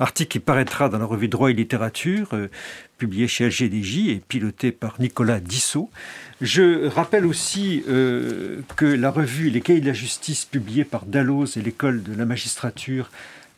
Article 0.00 0.28
qui 0.28 0.40
paraîtra 0.40 0.88
dans 0.88 0.98
la 0.98 1.04
revue 1.04 1.28
Droit 1.28 1.50
et 1.50 1.54
littérature, 1.54 2.30
euh, 2.32 2.48
publié 2.98 3.28
chez 3.28 3.46
LGDJ 3.46 4.08
et 4.08 4.22
piloté 4.26 4.72
par 4.72 5.00
Nicolas 5.00 5.38
Dissot. 5.38 5.88
Je 6.40 6.88
rappelle 6.88 7.24
aussi 7.26 7.84
euh, 7.88 8.60
que 8.76 8.86
la 8.86 9.10
revue 9.10 9.50
Les 9.50 9.60
Cahiers 9.60 9.80
de 9.80 9.86
la 9.86 9.92
Justice, 9.92 10.44
publiée 10.44 10.84
par 10.84 11.06
Dalloz 11.06 11.56
et 11.56 11.62
l'École 11.62 12.02
de 12.02 12.12
la 12.12 12.24
magistrature, 12.24 13.10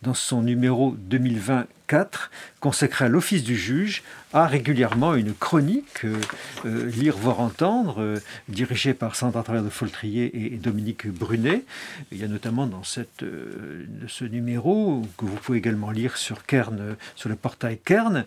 dans 0.02 0.14
son 0.14 0.42
numéro 0.42 0.94
2024 0.98 2.30
consacré 2.60 3.06
à 3.06 3.08
l'office 3.08 3.42
du 3.42 3.56
juge, 3.56 4.02
a 4.32 4.46
régulièrement 4.46 5.14
une 5.14 5.34
chronique 5.34 6.04
euh, 6.04 6.16
euh, 6.64 6.86
Lire, 6.86 7.16
voir, 7.16 7.40
entendre, 7.40 8.00
euh, 8.00 8.20
dirigée 8.48 8.94
par 8.94 9.16
Sandra 9.16 9.42
Travers 9.42 9.62
de 9.64 9.70
Foltrier 9.70 10.54
et, 10.54 10.56
Dominique 10.56 11.08
Brunet. 11.08 11.64
Il 12.12 12.18
y 12.18 12.24
a 12.24 12.28
notamment 12.28 12.66
dans 12.66 12.82
ce 12.84 14.24
numéro, 14.24 15.02
que 15.18 15.24
vous 15.24 15.36
pouvez 15.36 15.58
également 15.58 15.90
lire 15.90 16.16
sur, 16.16 16.38
le 16.50 17.34
portail 17.34 17.78
Kern, 17.84 18.24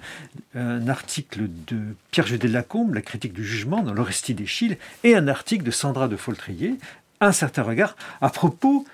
un 0.55 0.87
article 0.87 1.47
de 1.67 1.79
Pierre 2.11 2.27
Judet 2.27 2.49
Lacombe, 2.49 2.93
La 2.93 3.01
critique 3.01 3.33
du 3.33 3.45
jugement, 3.45 3.81
dans 3.81 3.93
l'Orestie 3.93 4.33
d'Echille, 4.33 4.77
et 5.03 5.15
un 5.15 5.27
article 5.27 5.63
de 5.63 5.71
Sandra 5.71 6.07
de 6.07 6.17
Foltrier, 6.17 6.77
Un 7.21 7.31
certain 7.31 7.63
regard, 7.63 7.95
à 8.19 8.29
propos 8.29 8.85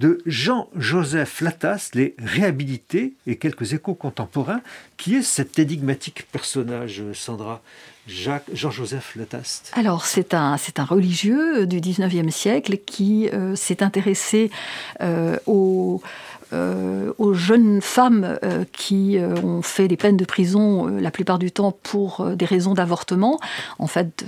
de 0.00 0.22
Jean-Joseph 0.24 1.42
Latas, 1.42 1.90
les 1.92 2.14
réhabilités 2.18 3.12
et 3.26 3.36
quelques 3.36 3.74
échos 3.74 3.94
contemporains. 3.94 4.62
Qui 4.96 5.16
est 5.16 5.22
cet 5.22 5.58
énigmatique 5.58 6.26
personnage, 6.32 7.02
Sandra 7.12 7.60
Jean-Joseph 8.06 9.14
Lataste 9.16 9.70
Alors, 9.74 10.06
c'est 10.06 10.34
un, 10.34 10.56
religieux 10.78 11.66
du 11.66 11.80
19e 11.80 12.30
siècle 12.30 12.78
qui 12.78 13.28
euh, 13.28 13.54
s'est 13.54 13.82
intéressé 13.82 14.50
euh, 15.02 15.36
aux 15.46 16.02
euh, 16.52 17.12
aux 17.18 17.32
jeunes 17.32 17.80
femmes 17.80 18.38
euh, 18.42 18.64
qui 18.72 19.18
euh, 19.18 19.36
ont 19.36 19.62
fait 19.62 19.86
des 19.86 19.96
peines 19.96 20.16
de 20.16 20.24
prison 20.24 20.86
la 20.86 21.12
plupart 21.12 21.38
du 21.38 21.52
temps 21.52 21.70
pour 21.70 22.26
des 22.34 22.44
raisons 22.44 22.74
d'avortement. 22.74 23.38
En 23.78 23.86
fait, 23.86 24.24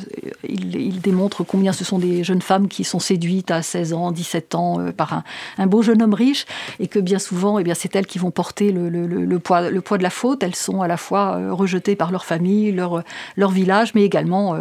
il, 0.49 1.01
démontre 1.01 1.43
combien 1.43 1.73
ce 1.73 1.85
sont 1.85 1.99
des 1.99 2.23
jeunes 2.23 2.43
femmes 2.43 2.69
qui 2.69 2.85
sont 2.85 3.01
séduites 3.01 3.51
à 3.51 3.63
16 3.63 3.93
ans, 3.93 4.13
17 4.13 4.55
ans 4.55 4.79
par 4.97 5.25
un, 5.59 5.67
beau 5.67 5.83
jeune 5.83 6.03
homme 6.03 6.15
riche 6.15 6.47
et 6.79 6.87
que 6.87 6.99
bien 7.01 7.19
souvent, 7.19 7.59
eh 7.59 7.65
bien, 7.65 7.75
c'est 7.75 7.95
elles 7.97 8.07
qui 8.07 8.19
vont 8.19 8.31
porter 8.31 8.71
le, 8.73 9.39
poids, 9.39 9.71
le 9.71 9.81
poids 9.81 9.99
de 9.99 10.03
la 10.03 10.11
faute. 10.11 10.43
Elles 10.43 10.55
sont 10.55 10.81
à 10.83 10.89
la 10.89 10.97
fois 10.97 11.41
rejetées 11.51 11.97
par 11.97 12.13
leur 12.13 12.25
famille, 12.25 12.71
leur, 12.73 13.03
leur 13.37 13.51
village, 13.51 13.95
mais 13.95 14.05
également 14.05 14.57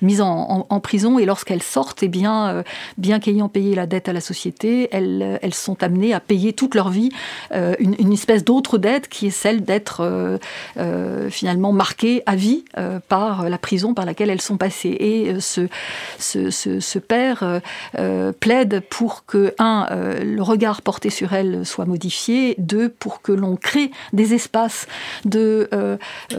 mises 0.00 0.20
en, 0.20 0.80
prison. 0.80 1.18
Et 1.18 1.26
lorsqu'elles 1.26 1.62
sortent, 1.62 2.02
eh 2.02 2.08
bien, 2.08 2.62
bien 2.96 3.20
qu'ayant 3.20 3.48
payé 3.48 3.74
la 3.74 3.86
dette 3.86 4.08
à 4.08 4.12
la 4.12 4.20
société, 4.20 4.88
elles, 4.92 5.38
elles 5.42 5.54
sont 5.54 5.82
amenées 5.82 6.14
à 6.14 6.20
payer 6.20 6.52
toute 6.52 6.74
leur 6.74 6.88
vie 6.88 7.01
euh, 7.52 7.74
une, 7.78 8.12
espèce 8.12 8.44
d'autre 8.44 8.78
dette 8.78 9.08
qui 9.08 9.26
est 9.26 9.30
celle 9.30 9.62
d'être 9.62 10.00
euh, 10.00 10.38
euh, 10.76 11.30
finalement 11.30 11.72
marquée 11.72 12.22
à 12.26 12.36
vie 12.36 12.64
par 13.08 13.48
la 13.48 13.58
prison 13.58 13.94
par 13.94 14.04
laquelle 14.04 14.30
elles 14.30 14.40
sont 14.40 14.56
passées. 14.56 14.96
Et 14.98 15.40
ce, 15.40 15.68
ce, 16.18 16.98
père 16.98 17.60
plaide 18.40 18.82
pour 18.90 19.24
que, 19.24 19.54
un, 19.58 19.86
le 20.22 20.42
regard 20.42 20.82
porté 20.82 21.10
sur 21.10 21.32
elles 21.32 21.64
soit 21.64 21.84
modifié, 21.84 22.54
deux, 22.58 22.88
pour 22.88 23.22
que 23.22 23.32
l'on 23.32 23.56
crée 23.56 23.90
des 24.12 24.34
espaces 24.34 24.86
de, 25.24 25.68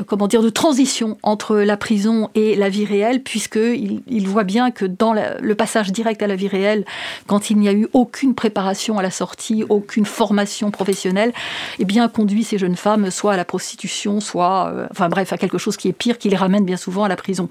comment 0.07 0.27
dire, 0.27 0.41
de 0.41 0.49
transition 0.49 1.17
entre 1.23 1.57
la 1.57 1.77
prison 1.77 1.93
prison 1.93 2.31
et 2.33 2.55
la 2.55 2.69
vie 2.69 2.85
réelle, 2.85 3.21
puisqu'il 3.21 4.01
il 4.07 4.27
voit 4.27 4.43
bien 4.43 4.71
que 4.71 4.85
dans 4.85 5.13
le 5.13 5.53
passage 5.53 5.91
direct 5.91 6.23
à 6.23 6.27
la 6.27 6.35
vie 6.35 6.47
réelle, 6.47 6.85
quand 7.27 7.51
il 7.51 7.57
n'y 7.57 7.69
a 7.69 7.71
eu 7.71 7.87
aucune 7.93 8.33
préparation 8.33 8.97
à 8.97 9.03
la 9.03 9.11
sortie, 9.11 9.63
aucune 9.69 10.05
formation 10.05 10.52
professionnelle, 10.71 11.33
eh 11.79 11.85
bien, 11.85 12.07
conduit 12.07 12.43
ces 12.43 12.57
jeunes 12.57 12.75
femmes 12.75 13.11
soit 13.11 13.33
à 13.33 13.37
la 13.37 13.45
prostitution, 13.45 14.19
soit, 14.19 14.71
euh, 14.73 14.87
enfin 14.91 15.09
bref, 15.09 15.33
à 15.33 15.37
quelque 15.37 15.57
chose 15.57 15.77
qui 15.77 15.87
est 15.87 15.93
pire, 15.93 16.17
qui 16.17 16.29
les 16.29 16.35
ramène 16.35 16.65
bien 16.65 16.77
souvent 16.77 17.03
à 17.03 17.07
la 17.07 17.15
prison. 17.15 17.49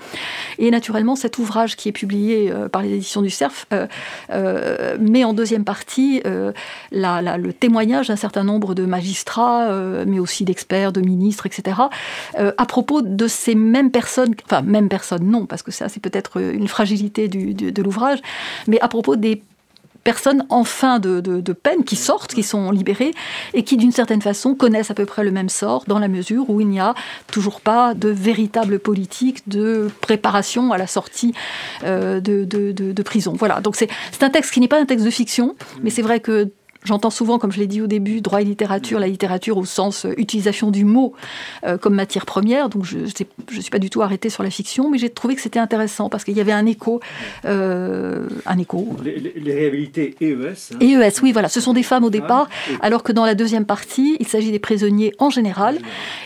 Et 0.58 0.70
naturellement, 0.70 1.16
cet 1.16 1.38
ouvrage 1.38 1.76
qui 1.76 1.88
est 1.88 1.92
publié 1.92 2.50
euh, 2.50 2.68
par 2.68 2.82
les 2.82 2.92
éditions 2.92 3.22
du 3.22 3.30
Cerf 3.30 3.66
euh, 3.72 4.96
met 4.98 5.24
en 5.24 5.32
deuxième 5.32 5.64
partie 5.64 6.22
le 6.24 7.50
témoignage 7.52 8.08
d'un 8.08 8.16
certain 8.16 8.44
nombre 8.44 8.74
de 8.74 8.84
magistrats, 8.84 9.68
mais 10.06 10.18
aussi 10.18 10.44
d'experts, 10.44 10.92
de 10.92 11.00
ministres, 11.00 11.46
etc., 11.46 11.80
à 12.36 12.66
propos 12.66 13.02
de 13.02 13.26
ces 13.26 13.54
mêmes 13.54 13.90
personnes, 13.90 14.34
enfin, 14.44 14.62
mêmes 14.62 14.88
personnes, 14.88 15.24
non, 15.24 15.46
parce 15.46 15.62
que 15.62 15.70
ça, 15.70 15.88
c'est 15.88 16.00
peut-être 16.00 16.40
une 16.40 16.68
fragilité 16.68 17.28
de 17.28 17.82
l'ouvrage, 17.82 18.20
mais 18.66 18.80
à 18.80 18.88
propos 18.88 19.16
des 19.16 19.42
personnes 20.04 20.44
en 20.48 20.64
fin 20.64 20.98
de, 20.98 21.20
peine 21.52 21.84
qui 21.84 21.96
sortent, 21.96 22.34
qui 22.34 22.42
sont 22.42 22.70
libérées 22.70 23.12
et 23.54 23.62
qui 23.62 23.76
d'une 23.76 23.92
certaine 23.92 24.22
façon 24.22 24.54
connaissent 24.54 24.90
à 24.90 24.94
peu 24.94 25.06
près 25.06 25.24
le 25.24 25.30
même 25.30 25.48
sort 25.48 25.84
dans 25.86 25.98
la 25.98 26.08
mesure 26.08 26.48
où 26.50 26.60
il 26.60 26.68
n'y 26.68 26.80
a 26.80 26.94
toujours 27.30 27.60
pas 27.60 27.94
de 27.94 28.08
véritable 28.08 28.78
politique 28.78 29.48
de 29.48 29.90
préparation 30.00 30.72
à 30.72 30.78
la 30.78 30.86
sortie 30.86 31.34
euh, 31.84 32.20
de, 32.20 32.44
de, 32.44 33.02
prison. 33.02 33.34
Voilà, 33.36 33.60
donc 33.60 33.76
c'est 33.76 33.90
un 34.22 34.30
texte 34.30 34.52
qui 34.52 34.60
n'est 34.60 34.68
pas 34.68 34.80
un 34.80 34.86
texte 34.86 35.04
de 35.04 35.10
fiction, 35.10 35.56
mais 35.82 35.90
c'est 35.90 36.02
vrai 36.02 36.20
que 36.20 36.50
J'entends 36.84 37.10
souvent, 37.10 37.38
comme 37.38 37.52
je 37.52 37.60
l'ai 37.60 37.68
dit 37.68 37.80
au 37.80 37.86
début, 37.86 38.20
droit 38.20 38.42
et 38.42 38.44
littérature, 38.44 38.98
la 38.98 39.06
littérature 39.06 39.56
au 39.56 39.64
sens 39.64 40.04
euh, 40.04 40.14
utilisation 40.16 40.72
du 40.72 40.84
mot 40.84 41.12
euh, 41.64 41.78
comme 41.78 41.94
matière 41.94 42.26
première. 42.26 42.68
Donc 42.68 42.84
je 42.84 42.98
ne 42.98 43.06
suis 43.60 43.70
pas 43.70 43.78
du 43.78 43.88
tout 43.88 44.02
arrêtée 44.02 44.30
sur 44.30 44.42
la 44.42 44.50
fiction, 44.50 44.90
mais 44.90 44.98
j'ai 44.98 45.08
trouvé 45.08 45.36
que 45.36 45.40
c'était 45.40 45.60
intéressant 45.60 46.08
parce 46.08 46.24
qu'il 46.24 46.36
y 46.36 46.40
avait 46.40 46.52
un 46.52 46.66
écho. 46.66 47.00
Euh, 47.44 48.26
un 48.46 48.58
écho. 48.58 48.88
Les, 49.04 49.32
les 49.36 49.54
réhabilités 49.54 50.16
EES. 50.20 50.74
Hein. 50.74 50.78
EES, 50.80 51.22
oui, 51.22 51.30
voilà. 51.30 51.48
Ce 51.48 51.60
sont 51.60 51.72
des 51.72 51.84
femmes 51.84 52.04
au 52.04 52.10
départ, 52.10 52.48
alors 52.80 53.04
que 53.04 53.12
dans 53.12 53.24
la 53.24 53.34
deuxième 53.34 53.64
partie, 53.64 54.16
il 54.18 54.26
s'agit 54.26 54.50
des 54.50 54.58
prisonniers 54.58 55.14
en 55.18 55.30
général. 55.30 55.78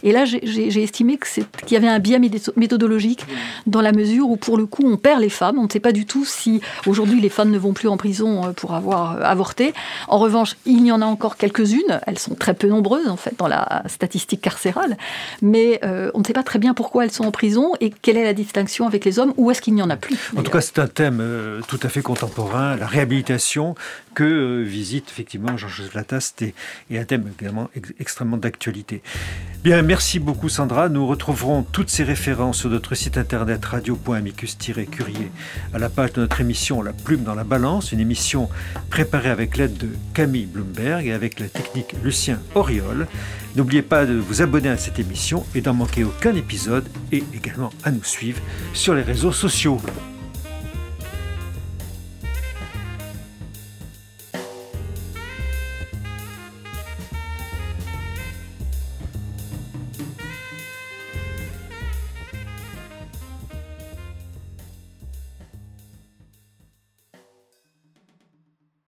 Et 0.02 0.12
là, 0.12 0.24
j'ai 0.24 0.82
estimé 0.82 1.18
qu'il 1.18 1.72
y 1.72 1.76
avait 1.76 1.88
un 1.88 1.98
biais 1.98 2.20
méthodologique 2.56 3.26
dans 3.66 3.82
la 3.82 3.92
mesure 3.92 4.30
où, 4.30 4.36
pour 4.36 4.56
le 4.56 4.64
coup, 4.64 4.82
on 4.86 4.96
perd 4.96 5.20
les 5.20 5.28
femmes. 5.28 5.58
On 5.58 5.64
ne 5.64 5.70
sait 5.70 5.80
pas 5.80 5.92
du 5.92 6.06
tout 6.06 6.24
si 6.24 6.60
aujourd'hui 6.86 7.20
les 7.20 7.28
femmes 7.28 7.50
ne 7.50 7.58
vont 7.58 7.74
plus 7.74 7.88
en 7.88 7.96
prison 7.96 8.54
pour 8.54 8.74
avoir 8.74 9.22
avorté. 9.22 9.74
En 10.08 10.18
revanche, 10.18 10.45
il 10.66 10.86
y 10.86 10.92
en 10.92 11.02
a 11.02 11.06
encore 11.06 11.36
quelques-unes. 11.36 12.00
Elles 12.06 12.18
sont 12.18 12.34
très 12.34 12.54
peu 12.54 12.68
nombreuses, 12.68 13.08
en 13.08 13.16
fait, 13.16 13.34
dans 13.38 13.48
la 13.48 13.82
statistique 13.86 14.40
carcérale. 14.40 14.96
Mais 15.42 15.80
euh, 15.84 16.10
on 16.14 16.20
ne 16.20 16.24
sait 16.24 16.32
pas 16.32 16.42
très 16.42 16.58
bien 16.58 16.74
pourquoi 16.74 17.04
elles 17.04 17.12
sont 17.12 17.24
en 17.24 17.30
prison 17.30 17.72
et 17.80 17.90
quelle 17.90 18.16
est 18.16 18.24
la 18.24 18.34
distinction 18.34 18.86
avec 18.86 19.04
les 19.04 19.18
hommes. 19.18 19.32
Ou 19.36 19.50
est-ce 19.50 19.62
qu'il 19.62 19.74
n'y 19.74 19.82
en 19.82 19.90
a 19.90 19.96
plus 19.96 20.18
En 20.36 20.42
tout 20.42 20.50
cas, 20.50 20.60
c'est 20.60 20.78
un 20.78 20.86
thème 20.86 21.18
euh, 21.20 21.60
tout 21.68 21.80
à 21.82 21.88
fait 21.88 22.02
contemporain, 22.02 22.76
la 22.76 22.86
réhabilitation, 22.86 23.74
que 24.16 24.24
euh, 24.24 24.62
visite 24.62 25.10
effectivement 25.10 25.58
Jean-Joseph 25.58 25.94
Lataste 25.94 26.42
et, 26.42 26.54
un 26.98 27.04
thème 27.04 27.30
également 27.38 27.68
extrêmement 28.00 28.38
d'actualité. 28.38 29.02
Bien, 29.62 29.82
merci 29.82 30.18
beaucoup 30.18 30.48
Sandra. 30.48 30.88
Nous 30.88 31.06
retrouverons 31.06 31.62
toutes 31.62 31.90
ces 31.90 32.02
références 32.02 32.58
sur 32.60 32.70
notre 32.70 32.94
site 32.94 33.18
internet 33.18 33.62
radio.amicus-curier 33.62 35.30
à 35.74 35.78
la 35.78 35.90
page 35.90 36.14
de 36.14 36.22
notre 36.22 36.40
émission 36.40 36.80
La 36.80 36.94
plume 36.94 37.24
dans 37.24 37.34
la 37.34 37.44
balance, 37.44 37.92
une 37.92 38.00
émission 38.00 38.48
préparée 38.88 39.28
avec 39.28 39.58
l'aide 39.58 39.76
de 39.76 39.90
Camille 40.14 40.46
Bloomberg 40.46 41.06
et 41.06 41.12
avec 41.12 41.38
la 41.38 41.48
technique 41.48 41.94
Lucien 42.02 42.40
Auriol. 42.54 43.06
N'oubliez 43.54 43.82
pas 43.82 44.06
de 44.06 44.14
vous 44.14 44.40
abonner 44.40 44.70
à 44.70 44.78
cette 44.78 44.98
émission 44.98 45.44
et 45.54 45.60
d'en 45.60 45.74
manquer 45.74 46.04
aucun 46.04 46.34
épisode 46.34 46.88
et 47.12 47.22
également 47.34 47.70
à 47.84 47.90
nous 47.90 48.04
suivre 48.04 48.40
sur 48.72 48.94
les 48.94 49.02
réseaux 49.02 49.32
sociaux. 49.32 49.78